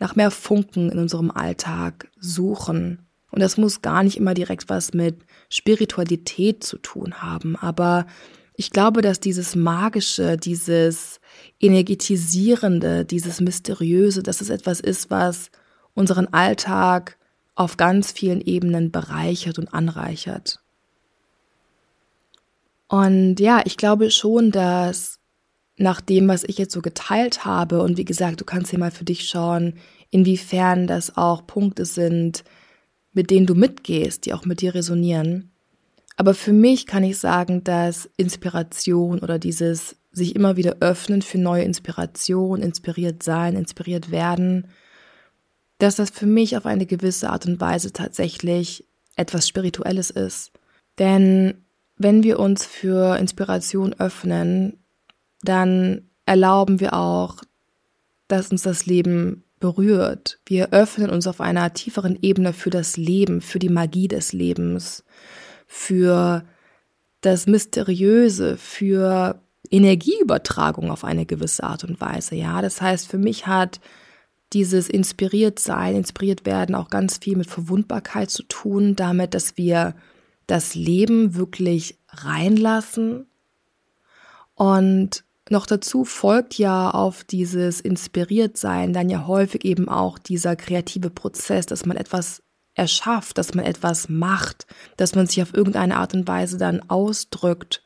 nach 0.00 0.16
mehr 0.16 0.32
Funken 0.32 0.90
in 0.90 0.98
unserem 0.98 1.30
Alltag 1.30 2.10
suchen. 2.18 3.06
Und 3.30 3.40
das 3.40 3.58
muss 3.58 3.80
gar 3.80 4.02
nicht 4.02 4.16
immer 4.16 4.34
direkt 4.34 4.68
was 4.68 4.92
mit 4.92 5.20
Spiritualität 5.50 6.64
zu 6.64 6.78
tun 6.78 7.22
haben, 7.22 7.54
aber 7.54 8.06
ich 8.58 8.72
glaube, 8.72 9.02
dass 9.02 9.20
dieses 9.20 9.54
Magische, 9.54 10.36
dieses 10.36 11.20
Energetisierende, 11.60 13.04
dieses 13.04 13.40
Mysteriöse, 13.40 14.24
dass 14.24 14.40
es 14.40 14.50
etwas 14.50 14.80
ist, 14.80 15.12
was 15.12 15.52
unseren 15.94 16.26
Alltag 16.34 17.18
auf 17.54 17.76
ganz 17.76 18.10
vielen 18.10 18.40
Ebenen 18.40 18.90
bereichert 18.90 19.60
und 19.60 19.72
anreichert. 19.72 20.58
Und 22.88 23.38
ja, 23.38 23.62
ich 23.64 23.76
glaube 23.76 24.10
schon, 24.10 24.50
dass 24.50 25.20
nach 25.76 26.00
dem, 26.00 26.26
was 26.26 26.42
ich 26.42 26.58
jetzt 26.58 26.74
so 26.74 26.82
geteilt 26.82 27.44
habe, 27.44 27.80
und 27.80 27.96
wie 27.96 28.04
gesagt, 28.04 28.40
du 28.40 28.44
kannst 28.44 28.70
hier 28.70 28.80
mal 28.80 28.90
für 28.90 29.04
dich 29.04 29.28
schauen, 29.28 29.74
inwiefern 30.10 30.88
das 30.88 31.16
auch 31.16 31.46
Punkte 31.46 31.84
sind, 31.84 32.42
mit 33.12 33.30
denen 33.30 33.46
du 33.46 33.54
mitgehst, 33.54 34.26
die 34.26 34.34
auch 34.34 34.44
mit 34.44 34.62
dir 34.62 34.74
resonieren, 34.74 35.52
aber 36.18 36.34
für 36.34 36.52
mich 36.52 36.86
kann 36.86 37.04
ich 37.04 37.16
sagen, 37.16 37.62
dass 37.62 38.10
Inspiration 38.16 39.20
oder 39.20 39.38
dieses 39.38 39.94
sich 40.10 40.34
immer 40.34 40.56
wieder 40.56 40.78
öffnen 40.80 41.22
für 41.22 41.38
neue 41.38 41.62
Inspiration, 41.62 42.60
inspiriert 42.60 43.22
sein, 43.22 43.54
inspiriert 43.54 44.10
werden, 44.10 44.66
dass 45.78 45.94
das 45.94 46.10
für 46.10 46.26
mich 46.26 46.56
auf 46.56 46.66
eine 46.66 46.86
gewisse 46.86 47.30
Art 47.30 47.46
und 47.46 47.60
Weise 47.60 47.92
tatsächlich 47.92 48.84
etwas 49.14 49.46
Spirituelles 49.46 50.10
ist. 50.10 50.50
Denn 50.98 51.54
wenn 51.96 52.24
wir 52.24 52.40
uns 52.40 52.66
für 52.66 53.16
Inspiration 53.16 53.94
öffnen, 53.94 54.76
dann 55.42 56.02
erlauben 56.26 56.80
wir 56.80 56.94
auch, 56.94 57.44
dass 58.26 58.50
uns 58.50 58.62
das 58.62 58.86
Leben 58.86 59.44
berührt. 59.60 60.40
Wir 60.46 60.72
öffnen 60.72 61.10
uns 61.10 61.28
auf 61.28 61.40
einer 61.40 61.72
tieferen 61.74 62.18
Ebene 62.22 62.52
für 62.52 62.70
das 62.70 62.96
Leben, 62.96 63.40
für 63.40 63.60
die 63.60 63.68
Magie 63.68 64.08
des 64.08 64.32
Lebens 64.32 65.04
für 65.68 66.44
das 67.20 67.46
Mysteriöse, 67.46 68.56
für 68.56 69.40
Energieübertragung 69.70 70.90
auf 70.90 71.04
eine 71.04 71.26
gewisse 71.26 71.62
Art 71.62 71.84
und 71.84 72.00
Weise. 72.00 72.34
Ja, 72.34 72.62
das 72.62 72.80
heißt, 72.80 73.06
für 73.06 73.18
mich 73.18 73.46
hat 73.46 73.80
dieses 74.54 74.88
inspiriert 74.88 75.58
sein, 75.58 75.94
inspiriert 75.94 76.46
werden 76.46 76.74
auch 76.74 76.88
ganz 76.88 77.18
viel 77.18 77.36
mit 77.36 77.48
Verwundbarkeit 77.50 78.30
zu 78.30 78.42
tun, 78.44 78.96
damit, 78.96 79.34
dass 79.34 79.56
wir 79.58 79.94
das 80.46 80.74
Leben 80.74 81.34
wirklich 81.34 81.98
reinlassen 82.08 83.26
und 84.54 85.24
noch 85.50 85.66
dazu 85.66 86.04
folgt 86.04 86.58
ja 86.58 86.90
auf 86.90 87.24
dieses 87.24 87.80
Inspiriertsein 87.80 88.92
dann 88.92 89.08
ja 89.08 89.26
häufig 89.26 89.64
eben 89.64 89.88
auch 89.88 90.18
dieser 90.18 90.56
kreative 90.56 91.10
Prozess, 91.10 91.64
dass 91.66 91.86
man 91.86 91.96
etwas 91.96 92.42
erschafft, 92.78 93.38
dass 93.38 93.54
man 93.54 93.64
etwas 93.64 94.08
macht, 94.08 94.66
dass 94.96 95.14
man 95.14 95.26
sich 95.26 95.42
auf 95.42 95.54
irgendeine 95.54 95.96
Art 95.96 96.14
und 96.14 96.28
Weise 96.28 96.58
dann 96.58 96.88
ausdrückt. 96.88 97.82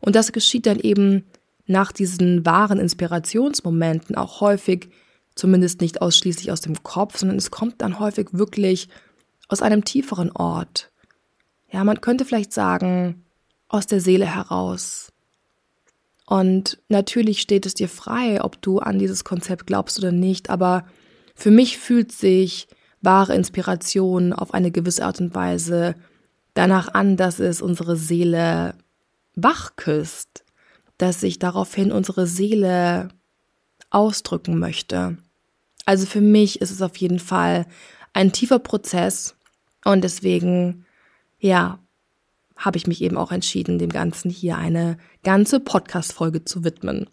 Und 0.00 0.16
das 0.16 0.32
geschieht 0.32 0.66
dann 0.66 0.80
eben 0.80 1.24
nach 1.66 1.92
diesen 1.92 2.44
wahren 2.44 2.78
Inspirationsmomenten 2.78 4.16
auch 4.16 4.40
häufig, 4.40 4.90
zumindest 5.34 5.80
nicht 5.80 6.02
ausschließlich 6.02 6.50
aus 6.50 6.60
dem 6.60 6.82
Kopf, 6.82 7.18
sondern 7.18 7.38
es 7.38 7.50
kommt 7.50 7.80
dann 7.80 7.98
häufig 7.98 8.28
wirklich 8.32 8.88
aus 9.48 9.62
einem 9.62 9.84
tieferen 9.84 10.32
Ort. 10.32 10.90
Ja, 11.70 11.84
man 11.84 12.00
könnte 12.00 12.24
vielleicht 12.24 12.52
sagen, 12.52 13.24
aus 13.68 13.86
der 13.86 14.00
Seele 14.00 14.26
heraus. 14.26 15.12
Und 16.26 16.78
natürlich 16.88 17.40
steht 17.40 17.66
es 17.66 17.74
dir 17.74 17.88
frei, 17.88 18.42
ob 18.42 18.60
du 18.62 18.78
an 18.78 18.98
dieses 18.98 19.24
Konzept 19.24 19.66
glaubst 19.66 19.98
oder 19.98 20.12
nicht, 20.12 20.50
aber 20.50 20.86
für 21.34 21.50
mich 21.50 21.78
fühlt 21.78 22.12
sich 22.12 22.68
wahre 23.02 23.34
Inspiration 23.34 24.32
auf 24.32 24.54
eine 24.54 24.70
gewisse 24.70 25.04
Art 25.04 25.20
und 25.20 25.34
Weise 25.34 25.94
danach 26.54 26.94
an, 26.94 27.16
dass 27.16 27.38
es 27.38 27.60
unsere 27.60 27.96
Seele 27.96 28.74
wach 29.34 29.76
küsst, 29.76 30.44
dass 30.98 31.20
sich 31.20 31.38
daraufhin 31.38 31.92
unsere 31.92 32.26
Seele 32.26 33.08
ausdrücken 33.90 34.58
möchte. 34.58 35.18
Also 35.84 36.06
für 36.06 36.20
mich 36.20 36.60
ist 36.60 36.70
es 36.70 36.82
auf 36.82 36.96
jeden 36.96 37.18
Fall 37.18 37.66
ein 38.12 38.32
tiefer 38.32 38.58
Prozess 38.58 39.34
und 39.84 40.02
deswegen, 40.02 40.86
ja, 41.40 41.78
habe 42.56 42.76
ich 42.76 42.86
mich 42.86 43.02
eben 43.02 43.16
auch 43.16 43.32
entschieden, 43.32 43.78
dem 43.78 43.90
Ganzen 43.90 44.30
hier 44.30 44.56
eine 44.56 44.96
ganze 45.24 45.58
Podcast-Folge 45.58 46.44
zu 46.44 46.62
widmen. 46.62 47.08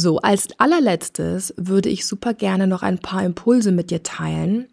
So, 0.00 0.18
als 0.18 0.46
allerletztes 0.58 1.52
würde 1.56 1.88
ich 1.88 2.06
super 2.06 2.32
gerne 2.32 2.68
noch 2.68 2.84
ein 2.84 3.00
paar 3.00 3.24
Impulse 3.24 3.72
mit 3.72 3.90
dir 3.90 4.04
teilen, 4.04 4.68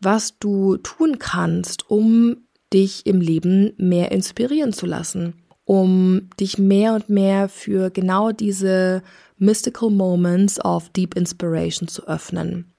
was 0.00 0.38
du 0.38 0.76
tun 0.76 1.18
kannst, 1.18 1.88
um 1.88 2.46
dich 2.74 3.06
im 3.06 3.22
Leben 3.22 3.72
mehr 3.78 4.12
inspirieren 4.12 4.74
zu 4.74 4.84
lassen, 4.84 5.32
um 5.64 6.28
dich 6.38 6.58
mehr 6.58 6.92
und 6.92 7.08
mehr 7.08 7.48
für 7.48 7.88
genau 7.88 8.32
diese 8.32 9.02
mystical 9.38 9.88
moments 9.88 10.62
of 10.62 10.90
deep 10.90 11.16
inspiration 11.16 11.88
zu 11.88 12.06
öffnen. 12.06 12.70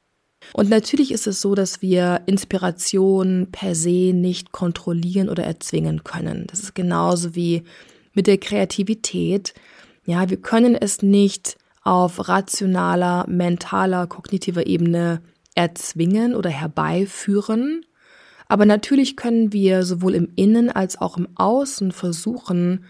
Und 0.53 0.69
natürlich 0.69 1.11
ist 1.11 1.25
es 1.25 1.41
so, 1.41 1.55
dass 1.55 1.81
wir 1.81 2.21
Inspiration 2.27 3.47
per 3.51 3.73
se 3.73 4.13
nicht 4.13 4.51
kontrollieren 4.51 5.29
oder 5.29 5.45
erzwingen 5.45 6.03
können. 6.03 6.45
Das 6.45 6.59
ist 6.59 6.75
genauso 6.75 7.33
wie 7.33 7.63
mit 8.13 8.27
der 8.27 8.37
Kreativität. 8.37 9.55
Ja, 10.05 10.29
wir 10.29 10.37
können 10.37 10.75
es 10.75 11.01
nicht 11.01 11.57
auf 11.87 12.27
rationaler, 12.27 13.25
mentaler, 13.29 14.07
kognitiver 14.07 14.67
Ebene 14.67 15.21
erzwingen 15.55 16.35
oder 16.35 16.49
herbeiführen. 16.49 17.85
Aber 18.49 18.65
natürlich 18.65 19.15
können 19.15 19.53
wir 19.53 19.83
sowohl 19.83 20.13
im 20.13 20.33
Innen 20.35 20.69
als 20.69 20.99
auch 20.99 21.15
im 21.15 21.29
Außen 21.35 21.93
versuchen, 21.93 22.83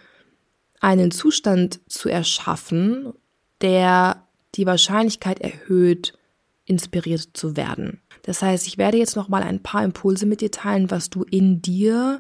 einen 0.80 1.12
Zustand 1.12 1.80
zu 1.88 2.10
erschaffen, 2.10 3.14
der 3.62 4.28
die 4.56 4.66
Wahrscheinlichkeit 4.66 5.42
erhöht, 5.42 6.18
inspiriert 6.66 7.30
zu 7.34 7.56
werden. 7.56 8.02
Das 8.24 8.42
heißt, 8.42 8.66
ich 8.66 8.80
werde 8.80 8.98
jetzt 8.98 9.16
noch 9.16 9.30
mal 9.30 9.44
ein 9.44 9.62
paar 9.62 9.84
Impulse 9.84 10.26
mit 10.26 10.42
dir 10.42 10.50
teilen, 10.50 10.90
was 10.90 11.12
du 11.12 11.22
in 11.22 11.62
dir 11.62 12.20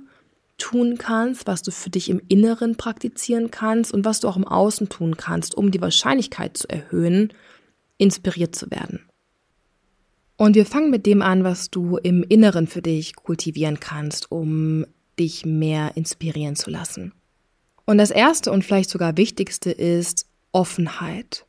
tun 0.58 0.98
kannst, 0.98 1.48
was 1.48 1.62
du 1.62 1.72
für 1.72 1.89
dich 1.89 2.10
im 2.10 2.22
Inneren 2.28 2.76
praktizieren 2.76 3.52
kannst 3.52 3.93
und 3.93 4.06
was 4.06 4.20
du 4.20 4.28
auch 4.28 4.38
im 4.38 4.48
Außen 4.48 4.89
tun 4.89 5.17
kannst, 5.17 5.56
um 5.56 5.72
die 5.72 5.82
Wahrscheinlichkeit 5.82 6.58
zu 6.58 6.70
erhöhen, 6.70 7.34
inspiriert 7.98 8.56
zu 8.56 8.70
werden. 8.72 9.02
Und 10.36 10.56
wir 10.56 10.65
fangen 10.65 10.91
mit 10.91 11.06
dem 11.06 11.22
an, 11.22 11.43
was 11.43 11.70
du 11.70 11.98
im 11.98 12.24
Inneren 12.24 12.67
für 12.67 12.82
dich 12.82 13.15
kultivieren 13.15 13.80
kannst, 13.80 14.32
um 14.32 14.86
dich 15.20 15.46
mehr 15.46 15.96
inspirieren 15.96 16.56
zu 16.56 16.70
lassen. 16.70 17.13
Und 17.86 17.98
das 17.98 18.12
erste 18.12 18.52
und 18.52 18.63
vielleicht 18.63 18.89
sogar 18.89 19.17
wichtigste 19.17 19.72
ist 19.72 20.28
Offenheit 20.52 21.48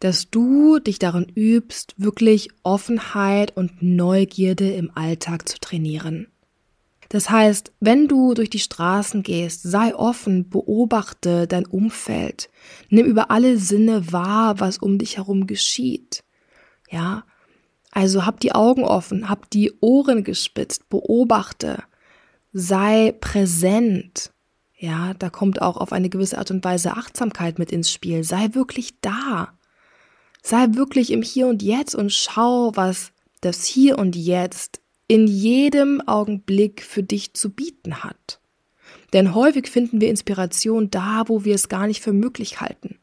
dass 0.00 0.30
du 0.30 0.78
dich 0.78 0.98
darin 0.98 1.26
übst, 1.34 1.94
wirklich 1.96 2.48
Offenheit 2.62 3.56
und 3.56 3.82
Neugierde 3.82 4.70
im 4.72 4.90
Alltag 4.94 5.48
zu 5.48 5.58
trainieren. 5.58 6.26
Das 7.14 7.30
heißt, 7.30 7.70
wenn 7.78 8.08
du 8.08 8.34
durch 8.34 8.50
die 8.50 8.58
Straßen 8.58 9.22
gehst, 9.22 9.62
sei 9.62 9.94
offen, 9.94 10.50
beobachte 10.50 11.46
dein 11.46 11.64
Umfeld, 11.64 12.50
nimm 12.88 13.06
über 13.06 13.30
alle 13.30 13.56
Sinne 13.56 14.10
wahr, 14.10 14.58
was 14.58 14.78
um 14.78 14.98
dich 14.98 15.18
herum 15.18 15.46
geschieht. 15.46 16.24
Ja, 16.90 17.22
also 17.92 18.26
hab 18.26 18.40
die 18.40 18.50
Augen 18.50 18.82
offen, 18.82 19.28
hab 19.28 19.48
die 19.50 19.72
Ohren 19.78 20.24
gespitzt, 20.24 20.88
beobachte, 20.88 21.84
sei 22.52 23.14
präsent. 23.20 24.32
Ja, 24.76 25.14
da 25.14 25.30
kommt 25.30 25.62
auch 25.62 25.76
auf 25.76 25.92
eine 25.92 26.08
gewisse 26.08 26.38
Art 26.38 26.50
und 26.50 26.64
Weise 26.64 26.96
Achtsamkeit 26.96 27.60
mit 27.60 27.70
ins 27.70 27.92
Spiel. 27.92 28.24
Sei 28.24 28.48
wirklich 28.54 29.00
da. 29.02 29.56
Sei 30.42 30.66
wirklich 30.72 31.12
im 31.12 31.22
Hier 31.22 31.46
und 31.46 31.62
Jetzt 31.62 31.94
und 31.94 32.12
schau, 32.12 32.72
was 32.74 33.12
das 33.40 33.64
Hier 33.64 34.00
und 34.00 34.16
Jetzt 34.16 34.80
in 35.06 35.26
jedem 35.26 36.00
Augenblick 36.06 36.82
für 36.82 37.02
dich 37.02 37.34
zu 37.34 37.50
bieten 37.50 38.02
hat. 38.02 38.40
Denn 39.12 39.34
häufig 39.34 39.68
finden 39.68 40.00
wir 40.00 40.10
Inspiration 40.10 40.90
da, 40.90 41.24
wo 41.26 41.44
wir 41.44 41.54
es 41.54 41.68
gar 41.68 41.86
nicht 41.86 42.02
für 42.02 42.12
möglich 42.12 42.60
halten. 42.60 42.98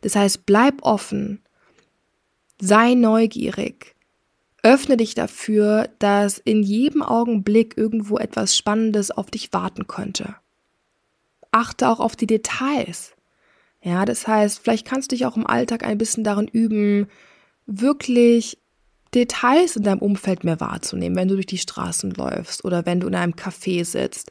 Das 0.00 0.16
heißt, 0.16 0.46
bleib 0.46 0.82
offen, 0.82 1.42
sei 2.60 2.94
neugierig, 2.94 3.94
öffne 4.62 4.96
dich 4.96 5.14
dafür, 5.14 5.90
dass 5.98 6.38
in 6.38 6.62
jedem 6.62 7.02
Augenblick 7.02 7.76
irgendwo 7.76 8.16
etwas 8.16 8.56
Spannendes 8.56 9.10
auf 9.10 9.30
dich 9.30 9.52
warten 9.52 9.86
könnte. 9.86 10.36
Achte 11.50 11.88
auch 11.88 12.00
auf 12.00 12.16
die 12.16 12.26
Details. 12.26 13.12
Ja, 13.82 14.06
das 14.06 14.26
heißt, 14.26 14.58
vielleicht 14.60 14.86
kannst 14.86 15.12
du 15.12 15.16
dich 15.16 15.26
auch 15.26 15.36
im 15.36 15.46
Alltag 15.46 15.84
ein 15.84 15.98
bisschen 15.98 16.24
darin 16.24 16.48
üben, 16.48 17.06
wirklich 17.66 18.58
Details 19.14 19.76
in 19.76 19.82
deinem 19.84 20.00
Umfeld 20.00 20.44
mehr 20.44 20.60
wahrzunehmen, 20.60 21.16
wenn 21.16 21.28
du 21.28 21.34
durch 21.34 21.46
die 21.46 21.58
Straßen 21.58 22.12
läufst 22.12 22.64
oder 22.64 22.86
wenn 22.86 23.00
du 23.00 23.06
in 23.06 23.14
einem 23.14 23.34
Café 23.34 23.84
sitzt. 23.84 24.30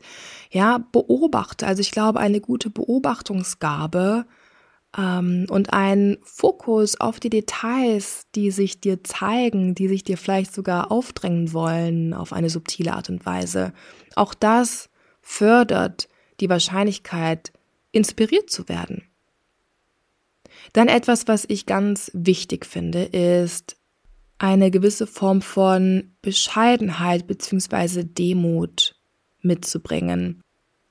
Ja, 0.52 0.80
beobachte. 0.91 1.65
Also 1.65 1.82
ich 1.82 1.91
glaube, 1.91 2.19
eine 2.19 2.41
gute 2.41 2.69
Beobachtungsgabe 2.69 4.26
ähm, 4.98 5.46
und 5.50 5.74
ein 5.74 6.17
Fokus 6.24 7.00
auf 7.00 7.19
die 7.19 7.30
Details, 7.30 8.28
die 8.36 8.52
sich 8.52 8.82
dir 8.82 9.04
zeigen, 9.04 9.76
die 9.76 9.88
sich 9.88 10.04
dir 10.04 10.17
vielleicht 10.17 10.54
sogar 10.54 10.91
aufdrängen 10.91 11.54
wollen 11.54 12.13
auf 12.13 12.34
eine 12.34 12.50
subtile 12.50 12.93
Art 12.93 13.10
und 13.10 13.26
Weise. 13.26 13.74
Auch 14.15 14.34
das 14.34 14.89
fördert 15.22 16.10
die 16.39 16.50
Wahrscheinlichkeit, 16.50 17.54
inspiriert 17.91 18.50
zu 18.50 18.67
werden. 18.67 19.04
Dann 20.74 20.88
etwas, 20.88 21.28
was 21.28 21.46
ich 21.48 21.65
ganz 21.65 22.12
wichtig 22.13 22.65
finde, 22.65 23.04
ist 23.04 23.78
eine 24.38 24.72
gewisse 24.72 25.08
Form 25.08 25.41
von 25.41 26.15
Bescheidenheit 26.22 27.28
bzw. 27.28 28.04
Demut 28.04 28.96
mitzubringen. 29.41 30.41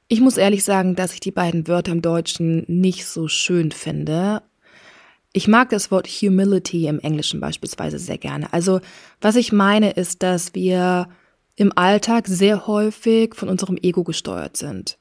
Ich 0.08 0.20
muss 0.20 0.36
ehrlich 0.36 0.64
sagen, 0.64 0.94
dass 0.94 1.14
ich 1.14 1.20
die 1.20 1.30
beiden 1.30 1.68
Wörter 1.68 1.92
im 1.92 2.02
Deutschen 2.02 2.64
nicht 2.68 3.06
so 3.06 3.28
schön 3.28 3.72
finde. 3.72 4.42
Ich 5.32 5.48
mag 5.48 5.70
das 5.70 5.90
Wort 5.90 6.06
Humility 6.06 6.86
im 6.86 7.00
Englischen 7.00 7.40
beispielsweise 7.40 7.98
sehr 7.98 8.18
gerne. 8.18 8.52
Also 8.52 8.80
was 9.20 9.36
ich 9.36 9.52
meine 9.52 9.92
ist, 9.92 10.22
dass 10.22 10.54
wir 10.54 11.08
im 11.56 11.72
Alltag 11.76 12.26
sehr 12.26 12.66
häufig 12.66 13.34
von 13.34 13.48
unserem 13.48 13.78
Ego 13.80 14.04
gesteuert 14.04 14.56
sind 14.56 14.98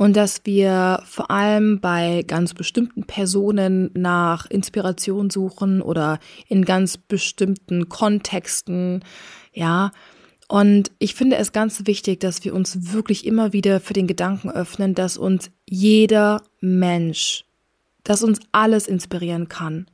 und 0.00 0.16
dass 0.16 0.40
wir 0.44 1.02
vor 1.04 1.30
allem 1.30 1.78
bei 1.78 2.24
ganz 2.26 2.54
bestimmten 2.54 3.02
Personen 3.04 3.90
nach 3.92 4.46
Inspiration 4.46 5.28
suchen 5.28 5.82
oder 5.82 6.18
in 6.48 6.64
ganz 6.64 6.96
bestimmten 6.96 7.90
Kontexten, 7.90 9.04
ja. 9.52 9.92
Und 10.48 10.90
ich 11.00 11.14
finde 11.14 11.36
es 11.36 11.52
ganz 11.52 11.82
wichtig, 11.84 12.18
dass 12.20 12.42
wir 12.46 12.54
uns 12.54 12.94
wirklich 12.94 13.26
immer 13.26 13.52
wieder 13.52 13.78
für 13.78 13.92
den 13.92 14.06
Gedanken 14.06 14.48
öffnen, 14.50 14.94
dass 14.94 15.18
uns 15.18 15.50
jeder 15.68 16.40
Mensch, 16.62 17.44
dass 18.02 18.22
uns 18.22 18.40
alles 18.52 18.88
inspirieren 18.88 19.48
kann. 19.48 19.84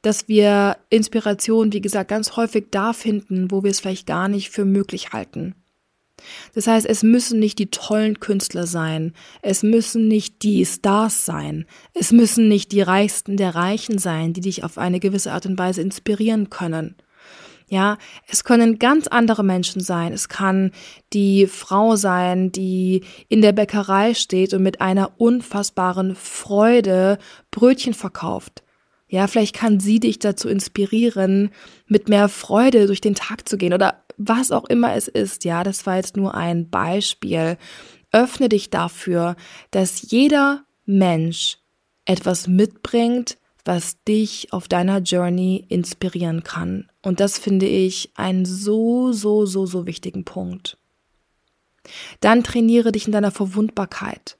Dass 0.00 0.28
wir 0.28 0.78
Inspiration, 0.88 1.74
wie 1.74 1.82
gesagt, 1.82 2.08
ganz 2.08 2.36
häufig 2.36 2.68
da 2.70 2.94
finden, 2.94 3.50
wo 3.50 3.62
wir 3.62 3.70
es 3.70 3.80
vielleicht 3.80 4.06
gar 4.06 4.28
nicht 4.28 4.48
für 4.48 4.64
möglich 4.64 5.12
halten. 5.12 5.54
Das 6.54 6.66
heißt, 6.66 6.86
es 6.86 7.02
müssen 7.02 7.38
nicht 7.38 7.58
die 7.58 7.70
tollen 7.70 8.20
Künstler 8.20 8.66
sein, 8.66 9.12
es 9.42 9.62
müssen 9.62 10.08
nicht 10.08 10.42
die 10.42 10.64
Stars 10.64 11.24
sein, 11.24 11.66
es 11.94 12.12
müssen 12.12 12.48
nicht 12.48 12.72
die 12.72 12.82
Reichsten 12.82 13.36
der 13.36 13.54
Reichen 13.54 13.98
sein, 13.98 14.32
die 14.32 14.40
dich 14.40 14.64
auf 14.64 14.78
eine 14.78 15.00
gewisse 15.00 15.32
Art 15.32 15.46
und 15.46 15.58
Weise 15.58 15.80
inspirieren 15.80 16.50
können. 16.50 16.96
Ja, 17.72 17.96
es 18.28 18.44
können 18.44 18.78
ganz 18.78 19.06
andere 19.06 19.42
Menschen 19.42 19.80
sein. 19.80 20.12
Es 20.12 20.28
kann 20.28 20.72
die 21.14 21.46
Frau 21.46 21.96
sein, 21.96 22.52
die 22.52 23.02
in 23.30 23.40
der 23.40 23.52
Bäckerei 23.52 24.12
steht 24.12 24.52
und 24.52 24.62
mit 24.62 24.82
einer 24.82 25.12
unfassbaren 25.18 26.14
Freude 26.14 27.16
Brötchen 27.50 27.94
verkauft. 27.94 28.62
Ja, 29.08 29.26
vielleicht 29.26 29.54
kann 29.54 29.80
sie 29.80 30.00
dich 30.00 30.18
dazu 30.18 30.50
inspirieren, 30.50 31.50
mit 31.86 32.10
mehr 32.10 32.28
Freude 32.28 32.86
durch 32.86 33.00
den 33.00 33.14
Tag 33.14 33.48
zu 33.48 33.56
gehen 33.56 33.72
oder 33.72 34.01
was 34.28 34.50
auch 34.50 34.64
immer 34.64 34.94
es 34.94 35.08
ist. 35.08 35.44
Ja, 35.44 35.64
das 35.64 35.86
war 35.86 35.96
jetzt 35.96 36.16
nur 36.16 36.34
ein 36.34 36.70
Beispiel. 36.70 37.56
Öffne 38.12 38.48
dich 38.48 38.70
dafür, 38.70 39.36
dass 39.70 40.10
jeder 40.10 40.64
Mensch 40.84 41.58
etwas 42.04 42.48
mitbringt, 42.48 43.38
was 43.64 44.02
dich 44.04 44.52
auf 44.52 44.68
deiner 44.68 44.98
Journey 44.98 45.64
inspirieren 45.68 46.42
kann. 46.42 46.88
Und 47.02 47.20
das 47.20 47.38
finde 47.38 47.66
ich 47.66 48.10
einen 48.16 48.44
so, 48.44 49.12
so, 49.12 49.46
so, 49.46 49.66
so 49.66 49.86
wichtigen 49.86 50.24
Punkt. 50.24 50.78
Dann 52.20 52.44
trainiere 52.44 52.92
dich 52.92 53.06
in 53.06 53.12
deiner 53.12 53.30
Verwundbarkeit. 53.30 54.36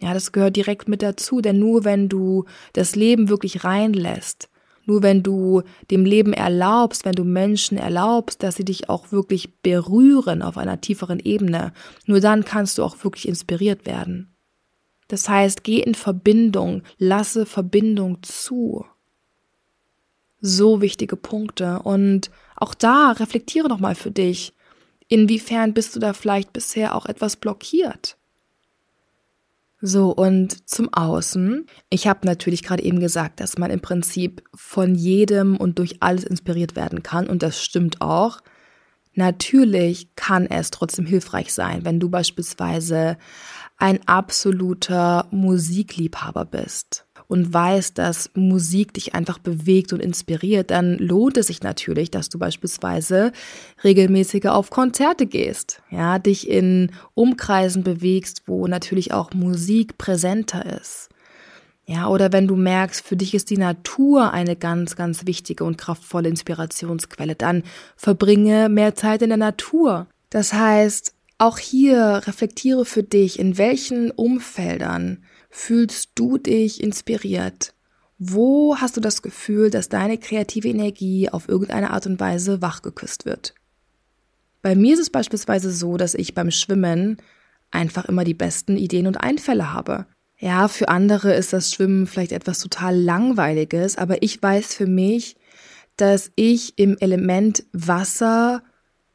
Ja, 0.00 0.14
das 0.14 0.32
gehört 0.32 0.56
direkt 0.56 0.88
mit 0.88 1.02
dazu, 1.02 1.40
denn 1.40 1.58
nur 1.58 1.84
wenn 1.84 2.08
du 2.08 2.44
das 2.72 2.94
Leben 2.94 3.28
wirklich 3.28 3.64
reinlässt, 3.64 4.48
nur 4.88 5.02
wenn 5.02 5.22
du 5.22 5.62
dem 5.90 6.06
Leben 6.06 6.32
erlaubst, 6.32 7.04
wenn 7.04 7.12
du 7.12 7.24
Menschen 7.24 7.76
erlaubst, 7.76 8.42
dass 8.42 8.56
sie 8.56 8.64
dich 8.64 8.88
auch 8.88 9.12
wirklich 9.12 9.60
berühren 9.60 10.40
auf 10.40 10.56
einer 10.56 10.80
tieferen 10.80 11.20
Ebene, 11.20 11.74
nur 12.06 12.20
dann 12.20 12.46
kannst 12.46 12.78
du 12.78 12.84
auch 12.84 12.96
wirklich 13.04 13.28
inspiriert 13.28 13.84
werden. 13.84 14.34
Das 15.08 15.28
heißt, 15.28 15.62
geh 15.62 15.80
in 15.80 15.94
Verbindung, 15.94 16.82
lasse 16.96 17.44
Verbindung 17.44 18.22
zu. 18.22 18.86
So 20.40 20.80
wichtige 20.80 21.16
Punkte. 21.16 21.80
Und 21.82 22.30
auch 22.56 22.74
da 22.74 23.12
reflektiere 23.12 23.68
nochmal 23.68 23.94
für 23.94 24.10
dich. 24.10 24.54
Inwiefern 25.08 25.74
bist 25.74 25.96
du 25.96 26.00
da 26.00 26.14
vielleicht 26.14 26.52
bisher 26.52 26.94
auch 26.94 27.06
etwas 27.06 27.36
blockiert? 27.36 28.17
So, 29.80 30.10
und 30.10 30.68
zum 30.68 30.92
Außen. 30.92 31.66
Ich 31.88 32.08
habe 32.08 32.26
natürlich 32.26 32.62
gerade 32.64 32.82
eben 32.82 32.98
gesagt, 32.98 33.40
dass 33.40 33.58
man 33.58 33.70
im 33.70 33.80
Prinzip 33.80 34.42
von 34.54 34.94
jedem 34.94 35.56
und 35.56 35.78
durch 35.78 36.02
alles 36.02 36.24
inspiriert 36.24 36.74
werden 36.74 37.02
kann. 37.02 37.28
Und 37.28 37.42
das 37.42 37.62
stimmt 37.62 38.00
auch. 38.00 38.40
Natürlich 39.14 40.14
kann 40.16 40.46
es 40.46 40.70
trotzdem 40.70 41.06
hilfreich 41.06 41.52
sein, 41.52 41.84
wenn 41.84 42.00
du 42.00 42.08
beispielsweise 42.08 43.18
ein 43.76 44.00
absoluter 44.06 45.28
Musikliebhaber 45.30 46.44
bist 46.44 47.07
und 47.28 47.52
weißt, 47.52 47.96
dass 47.98 48.30
Musik 48.34 48.94
dich 48.94 49.14
einfach 49.14 49.38
bewegt 49.38 49.92
und 49.92 50.00
inspiriert, 50.00 50.70
dann 50.70 50.96
lohnt 50.96 51.36
es 51.36 51.46
sich 51.46 51.62
natürlich, 51.62 52.10
dass 52.10 52.30
du 52.30 52.38
beispielsweise 52.38 53.32
regelmäßiger 53.84 54.54
auf 54.54 54.70
Konzerte 54.70 55.26
gehst, 55.26 55.82
ja, 55.90 56.18
dich 56.18 56.48
in 56.48 56.90
Umkreisen 57.14 57.84
bewegst, 57.84 58.42
wo 58.46 58.66
natürlich 58.66 59.12
auch 59.12 59.32
Musik 59.34 59.98
präsenter 59.98 60.80
ist. 60.80 61.10
Ja, 61.84 62.08
oder 62.08 62.32
wenn 62.32 62.46
du 62.46 62.56
merkst, 62.56 63.02
für 63.02 63.16
dich 63.16 63.32
ist 63.32 63.48
die 63.48 63.56
Natur 63.56 64.32
eine 64.32 64.56
ganz, 64.56 64.94
ganz 64.94 65.26
wichtige 65.26 65.64
und 65.64 65.78
kraftvolle 65.78 66.28
Inspirationsquelle, 66.28 67.34
dann 67.34 67.62
verbringe 67.96 68.68
mehr 68.68 68.94
Zeit 68.94 69.22
in 69.22 69.30
der 69.30 69.38
Natur. 69.38 70.06
Das 70.28 70.52
heißt, 70.52 71.14
auch 71.38 71.56
hier 71.56 72.22
reflektiere 72.26 72.84
für 72.84 73.02
dich, 73.02 73.38
in 73.38 73.56
welchen 73.56 74.10
Umfeldern 74.10 75.22
fühlst 75.48 76.10
du 76.14 76.38
dich 76.38 76.82
inspiriert? 76.82 77.74
Wo 78.18 78.76
hast 78.76 78.96
du 78.96 79.00
das 79.00 79.22
Gefühl, 79.22 79.70
dass 79.70 79.88
deine 79.88 80.18
kreative 80.18 80.68
Energie 80.68 81.28
auf 81.30 81.48
irgendeine 81.48 81.90
Art 81.90 82.06
und 82.06 82.18
Weise 82.18 82.60
wachgeküsst 82.60 83.24
wird? 83.24 83.54
Bei 84.60 84.74
mir 84.74 84.94
ist 84.94 85.00
es 85.00 85.10
beispielsweise 85.10 85.70
so, 85.70 85.96
dass 85.96 86.14
ich 86.14 86.34
beim 86.34 86.50
Schwimmen 86.50 87.18
einfach 87.70 88.06
immer 88.06 88.24
die 88.24 88.34
besten 88.34 88.76
Ideen 88.76 89.06
und 89.06 89.18
Einfälle 89.20 89.72
habe. 89.72 90.06
Ja, 90.38 90.68
für 90.68 90.88
andere 90.88 91.34
ist 91.34 91.52
das 91.52 91.72
Schwimmen 91.72 92.06
vielleicht 92.06 92.32
etwas 92.32 92.58
total 92.58 92.96
Langweiliges, 92.96 93.96
aber 93.96 94.22
ich 94.22 94.42
weiß 94.42 94.74
für 94.74 94.86
mich, 94.86 95.36
dass 95.96 96.32
ich 96.34 96.78
im 96.78 96.96
Element 96.98 97.64
Wasser 97.72 98.62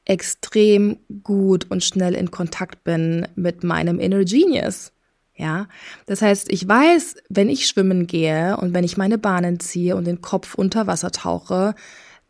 extrem 0.05 0.97
gut 1.23 1.69
und 1.69 1.83
schnell 1.83 2.13
in 2.13 2.31
Kontakt 2.31 2.83
bin 2.83 3.27
mit 3.35 3.63
meinem 3.63 3.99
Inner 3.99 4.23
Genius. 4.23 4.92
Ja, 5.35 5.67
das 6.05 6.21
heißt, 6.21 6.51
ich 6.51 6.67
weiß, 6.67 7.15
wenn 7.29 7.49
ich 7.49 7.67
schwimmen 7.67 8.05
gehe 8.05 8.55
und 8.57 8.73
wenn 8.73 8.83
ich 8.83 8.97
meine 8.97 9.17
Bahnen 9.17 9.59
ziehe 9.59 9.95
und 9.95 10.05
den 10.05 10.21
Kopf 10.21 10.53
unter 10.53 10.85
Wasser 10.85 11.11
tauche, 11.11 11.73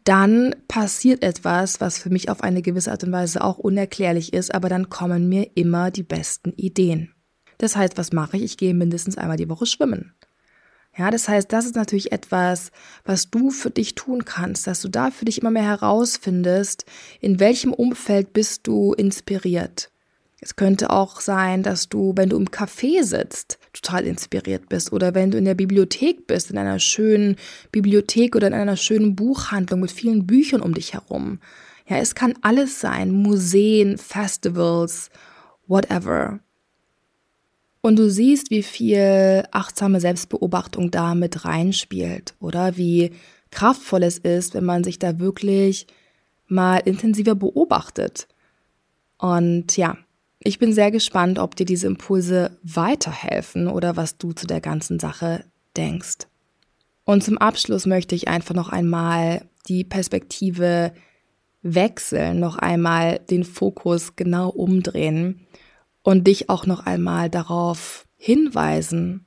dann 0.06 0.56
passiert 0.68 1.24
etwas, 1.24 1.82
was 1.82 1.98
für 1.98 2.10
mich 2.10 2.30
auf 2.30 2.44
eine 2.44 2.62
gewisse 2.62 2.92
Art 2.92 3.04
und 3.04 3.12
Weise 3.12 3.44
auch 3.44 3.58
unerklärlich 3.58 4.34
ist, 4.34 4.54
aber 4.54 4.70
dann 4.70 4.90
kommen 4.90 5.30
mir 5.30 5.52
immer 5.56 5.92
die 5.92 6.04
besten 6.04 6.52
Ideen. 6.54 7.14
Das 7.58 7.76
heißt, 7.76 7.98
was 7.98 8.12
mache 8.12 8.38
ich? 8.38 8.44
Ich 8.44 8.58
gehe 8.58 8.74
mindestens 8.74 9.18
einmal 9.18 9.38
die 9.38 9.50
Woche 9.50 9.66
schwimmen. 9.66 10.14
Ja, 10.96 11.10
das 11.10 11.28
heißt, 11.28 11.52
das 11.52 11.66
ist 11.66 11.76
natürlich 11.76 12.12
etwas, 12.12 12.72
was 13.04 13.32
du 13.32 13.50
für 13.50 13.72
dich 13.72 13.96
tun 13.96 14.26
kannst, 14.26 14.68
dass 14.68 14.82
du 14.82 14.90
da 14.90 15.10
für 15.10 15.26
dich 15.26 15.42
immer 15.42 15.50
mehr 15.50 15.64
herausfindest, 15.64 16.86
in 17.20 17.40
welchem 17.40 17.74
Umfeld 17.74 18.34
bist 18.34 18.68
du 18.68 18.94
inspiriert. 18.94 19.93
Es 20.44 20.58
könnte 20.58 20.90
auch 20.90 21.22
sein, 21.22 21.64
dass 21.64 21.88
du, 21.88 22.12
wenn 22.18 22.28
du 22.28 22.36
im 22.36 22.50
Café 22.50 23.02
sitzt, 23.04 23.60
total 23.72 24.04
inspiriert 24.04 24.68
bist 24.68 24.92
oder 24.92 25.16
wenn 25.16 25.32
du 25.32 25.38
in 25.38 25.46
der 25.46 25.56
Bibliothek 25.56 26.28
bist, 26.28 26.52
in 26.52 26.58
einer 26.58 26.80
schönen 26.80 27.38
Bibliothek 27.72 28.36
oder 28.36 28.48
in 28.48 28.54
einer 28.54 28.76
schönen 28.76 29.16
Buchhandlung 29.16 29.80
mit 29.80 29.92
vielen 29.92 30.28
Büchern 30.28 30.60
um 30.60 30.74
dich 30.74 30.96
herum. 30.96 31.40
Ja, 31.88 31.96
es 31.96 32.14
kann 32.14 32.34
alles 32.42 32.82
sein, 32.82 33.12
Museen, 33.12 33.98
Festivals, 33.98 35.10
whatever. 35.68 36.40
Und 37.80 37.98
du 37.98 38.10
siehst, 38.10 38.52
wie 38.52 38.64
viel 38.64 39.46
achtsame 39.52 40.02
Selbstbeobachtung 40.02 40.92
da 40.92 41.16
mit 41.16 41.46
reinspielt 41.46 42.34
oder 42.42 42.76
wie 42.76 43.14
kraftvoll 43.50 44.04
es 44.04 44.18
ist, 44.18 44.56
wenn 44.56 44.66
man 44.66 44.84
sich 44.84 45.00
da 45.00 45.20
wirklich 45.20 45.88
mal 46.48 46.80
intensiver 46.80 47.34
beobachtet. 47.34 48.28
Und 49.18 49.78
ja, 49.78 49.98
ich 50.46 50.60
bin 50.60 50.74
sehr 50.74 50.92
gespannt, 50.92 51.40
ob 51.40 51.56
dir 51.56 51.66
diese 51.66 51.88
Impulse 51.88 52.58
weiterhelfen 52.64 53.68
oder 53.68 53.96
was 53.96 54.18
du 54.18 54.34
zu 54.34 54.48
der 54.48 54.62
ganzen 54.62 55.00
Sache 55.00 55.46
denkst. 55.78 56.28
Und 57.06 57.24
zum 57.24 57.38
Abschluss 57.38 57.86
möchte 57.86 58.16
ich 58.16 58.28
einfach 58.28 58.56
noch 58.56 58.70
einmal 58.70 59.46
die 59.68 59.84
Perspektive 59.84 60.94
wechseln, 61.62 62.40
noch 62.40 62.58
einmal 62.58 63.20
den 63.30 63.44
Fokus 63.44 64.16
genau 64.16 64.50
umdrehen 64.50 65.48
und 66.02 66.28
dich 66.28 66.50
auch 66.50 66.66
noch 66.66 66.86
einmal 66.86 67.30
darauf 67.30 68.06
hinweisen, 68.18 69.26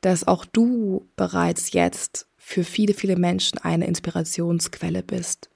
dass 0.00 0.26
auch 0.26 0.44
du 0.44 1.08
bereits 1.16 1.72
jetzt 1.72 2.26
für 2.36 2.64
viele, 2.64 2.94
viele 2.94 3.16
Menschen 3.16 3.58
eine 3.58 3.86
Inspirationsquelle 3.86 5.02
bist. 5.02 5.51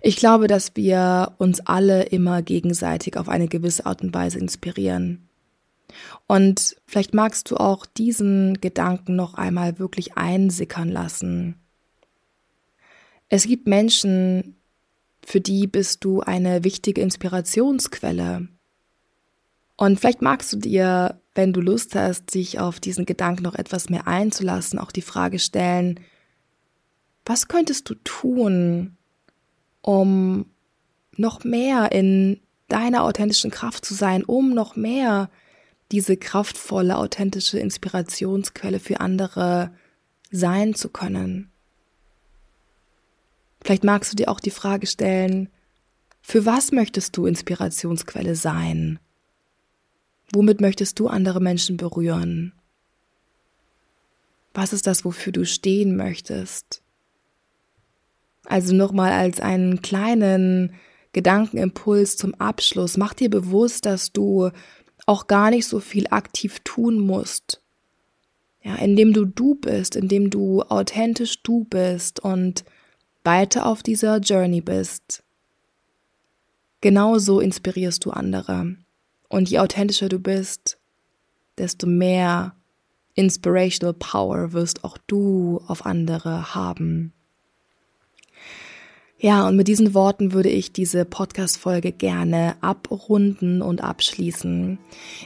Ich 0.00 0.16
glaube, 0.16 0.46
dass 0.46 0.74
wir 0.76 1.34
uns 1.38 1.60
alle 1.60 2.04
immer 2.04 2.42
gegenseitig 2.42 3.16
auf 3.16 3.28
eine 3.28 3.48
gewisse 3.48 3.86
Art 3.86 4.02
und 4.02 4.14
Weise 4.14 4.38
inspirieren. 4.38 5.28
Und 6.26 6.76
vielleicht 6.86 7.14
magst 7.14 7.50
du 7.50 7.56
auch 7.56 7.86
diesen 7.86 8.60
Gedanken 8.60 9.16
noch 9.16 9.34
einmal 9.34 9.78
wirklich 9.78 10.16
einsickern 10.16 10.88
lassen. 10.88 11.56
Es 13.28 13.46
gibt 13.46 13.66
Menschen, 13.66 14.56
für 15.24 15.40
die 15.40 15.66
bist 15.66 16.04
du 16.04 16.20
eine 16.20 16.64
wichtige 16.64 17.00
Inspirationsquelle. 17.00 18.48
Und 19.76 20.00
vielleicht 20.00 20.22
magst 20.22 20.52
du 20.52 20.56
dir, 20.56 21.20
wenn 21.34 21.52
du 21.52 21.60
Lust 21.60 21.94
hast, 21.94 22.30
sich 22.30 22.58
auf 22.60 22.80
diesen 22.80 23.04
Gedanken 23.04 23.42
noch 23.42 23.54
etwas 23.54 23.90
mehr 23.90 24.06
einzulassen, 24.06 24.78
auch 24.78 24.92
die 24.92 25.02
Frage 25.02 25.38
stellen, 25.38 26.00
was 27.24 27.48
könntest 27.48 27.90
du 27.90 27.94
tun, 27.96 28.95
um 29.86 30.46
noch 31.16 31.44
mehr 31.44 31.92
in 31.92 32.40
deiner 32.66 33.04
authentischen 33.04 33.52
Kraft 33.52 33.84
zu 33.84 33.94
sein, 33.94 34.24
um 34.24 34.52
noch 34.52 34.74
mehr 34.74 35.30
diese 35.92 36.16
kraftvolle, 36.16 36.98
authentische 36.98 37.60
Inspirationsquelle 37.60 38.80
für 38.80 39.00
andere 39.00 39.70
sein 40.32 40.74
zu 40.74 40.88
können. 40.88 41.52
Vielleicht 43.62 43.84
magst 43.84 44.12
du 44.12 44.16
dir 44.16 44.28
auch 44.28 44.40
die 44.40 44.50
Frage 44.50 44.88
stellen, 44.88 45.50
für 46.20 46.44
was 46.44 46.72
möchtest 46.72 47.16
du 47.16 47.26
Inspirationsquelle 47.26 48.34
sein? 48.34 48.98
Womit 50.32 50.60
möchtest 50.60 50.98
du 50.98 51.06
andere 51.06 51.40
Menschen 51.40 51.76
berühren? 51.76 52.52
Was 54.52 54.72
ist 54.72 54.88
das, 54.88 55.04
wofür 55.04 55.32
du 55.32 55.46
stehen 55.46 55.96
möchtest? 55.96 56.82
Also 58.46 58.74
nochmal 58.74 59.12
als 59.12 59.40
einen 59.40 59.82
kleinen 59.82 60.74
Gedankenimpuls 61.12 62.16
zum 62.16 62.34
Abschluss. 62.34 62.96
Mach 62.96 63.14
dir 63.14 63.30
bewusst, 63.30 63.86
dass 63.86 64.12
du 64.12 64.50
auch 65.06 65.26
gar 65.26 65.50
nicht 65.50 65.66
so 65.66 65.80
viel 65.80 66.06
aktiv 66.10 66.60
tun 66.64 66.98
musst. 66.98 67.62
Ja, 68.62 68.74
indem 68.76 69.12
du 69.12 69.24
du 69.24 69.54
bist, 69.54 69.94
indem 69.94 70.30
du 70.30 70.62
authentisch 70.62 71.42
du 71.42 71.64
bist 71.64 72.20
und 72.20 72.64
weiter 73.22 73.66
auf 73.66 73.82
dieser 73.82 74.18
Journey 74.18 74.60
bist, 74.60 75.22
genauso 76.80 77.40
inspirierst 77.40 78.04
du 78.04 78.10
andere. 78.10 78.76
Und 79.28 79.50
je 79.50 79.58
authentischer 79.60 80.08
du 80.08 80.18
bist, 80.18 80.78
desto 81.58 81.86
mehr 81.86 82.56
Inspirational 83.14 83.94
Power 83.94 84.52
wirst 84.52 84.84
auch 84.84 84.98
du 85.06 85.60
auf 85.66 85.86
andere 85.86 86.54
haben. 86.54 87.12
Ja, 89.18 89.48
und 89.48 89.56
mit 89.56 89.66
diesen 89.66 89.94
Worten 89.94 90.34
würde 90.34 90.50
ich 90.50 90.72
diese 90.72 91.06
Podcast-Folge 91.06 91.90
gerne 91.90 92.54
abrunden 92.60 93.62
und 93.62 93.82
abschließen. 93.82 94.78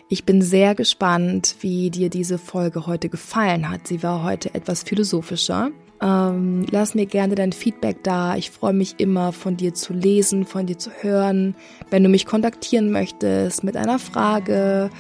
Ich 0.08 0.24
bin 0.24 0.42
sehr 0.42 0.76
gespannt, 0.76 1.56
wie 1.60 1.90
dir 1.90 2.08
diese 2.08 2.38
Folge 2.38 2.86
heute 2.86 3.08
gefallen 3.08 3.68
hat. 3.68 3.88
Sie 3.88 4.04
war 4.04 4.22
heute 4.22 4.54
etwas 4.54 4.84
philosophischer. 4.84 5.72
Ähm, 6.00 6.66
lass 6.70 6.94
mir 6.94 7.06
gerne 7.06 7.34
dein 7.34 7.52
Feedback 7.52 8.04
da. 8.04 8.36
Ich 8.36 8.52
freue 8.52 8.74
mich 8.74 8.94
immer, 8.98 9.32
von 9.32 9.56
dir 9.56 9.74
zu 9.74 9.92
lesen, 9.92 10.46
von 10.46 10.66
dir 10.66 10.78
zu 10.78 10.90
hören. 11.00 11.56
Wenn 11.90 12.04
du 12.04 12.08
mich 12.08 12.26
kontaktieren 12.26 12.92
möchtest 12.92 13.64
mit 13.64 13.76
einer 13.76 13.98
Frage, 13.98 14.90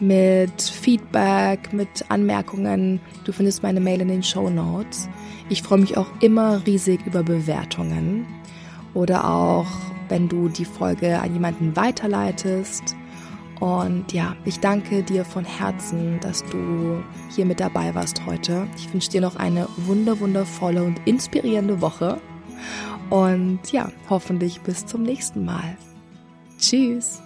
mit 0.00 0.62
Feedback, 0.62 1.74
mit 1.74 2.10
Anmerkungen, 2.10 3.00
du 3.24 3.32
findest 3.32 3.62
meine 3.62 3.80
Mail 3.80 4.00
in 4.00 4.08
den 4.08 4.22
Show 4.22 4.48
Notes. 4.48 5.06
Ich 5.50 5.62
freue 5.62 5.80
mich 5.80 5.98
auch 5.98 6.08
immer 6.22 6.66
riesig 6.66 7.04
über 7.06 7.22
Bewertungen 7.22 8.26
oder 8.98 9.30
auch, 9.30 9.68
wenn 10.08 10.28
du 10.28 10.48
die 10.48 10.64
Folge 10.64 11.20
an 11.20 11.32
jemanden 11.32 11.76
weiterleitest. 11.76 12.96
Und 13.60 14.12
ja, 14.12 14.34
ich 14.44 14.58
danke 14.58 15.04
dir 15.04 15.24
von 15.24 15.44
Herzen, 15.44 16.18
dass 16.20 16.44
du 16.46 17.02
hier 17.34 17.46
mit 17.46 17.60
dabei 17.60 17.94
warst 17.94 18.26
heute. 18.26 18.66
Ich 18.76 18.92
wünsche 18.92 19.10
dir 19.10 19.20
noch 19.20 19.36
eine 19.36 19.68
wunder, 19.76 20.18
wundervolle 20.18 20.82
und 20.82 21.00
inspirierende 21.06 21.80
Woche. 21.80 22.20
Und 23.08 23.60
ja, 23.70 23.90
hoffentlich 24.10 24.60
bis 24.62 24.84
zum 24.84 25.04
nächsten 25.04 25.44
Mal. 25.44 25.76
Tschüss. 26.58 27.22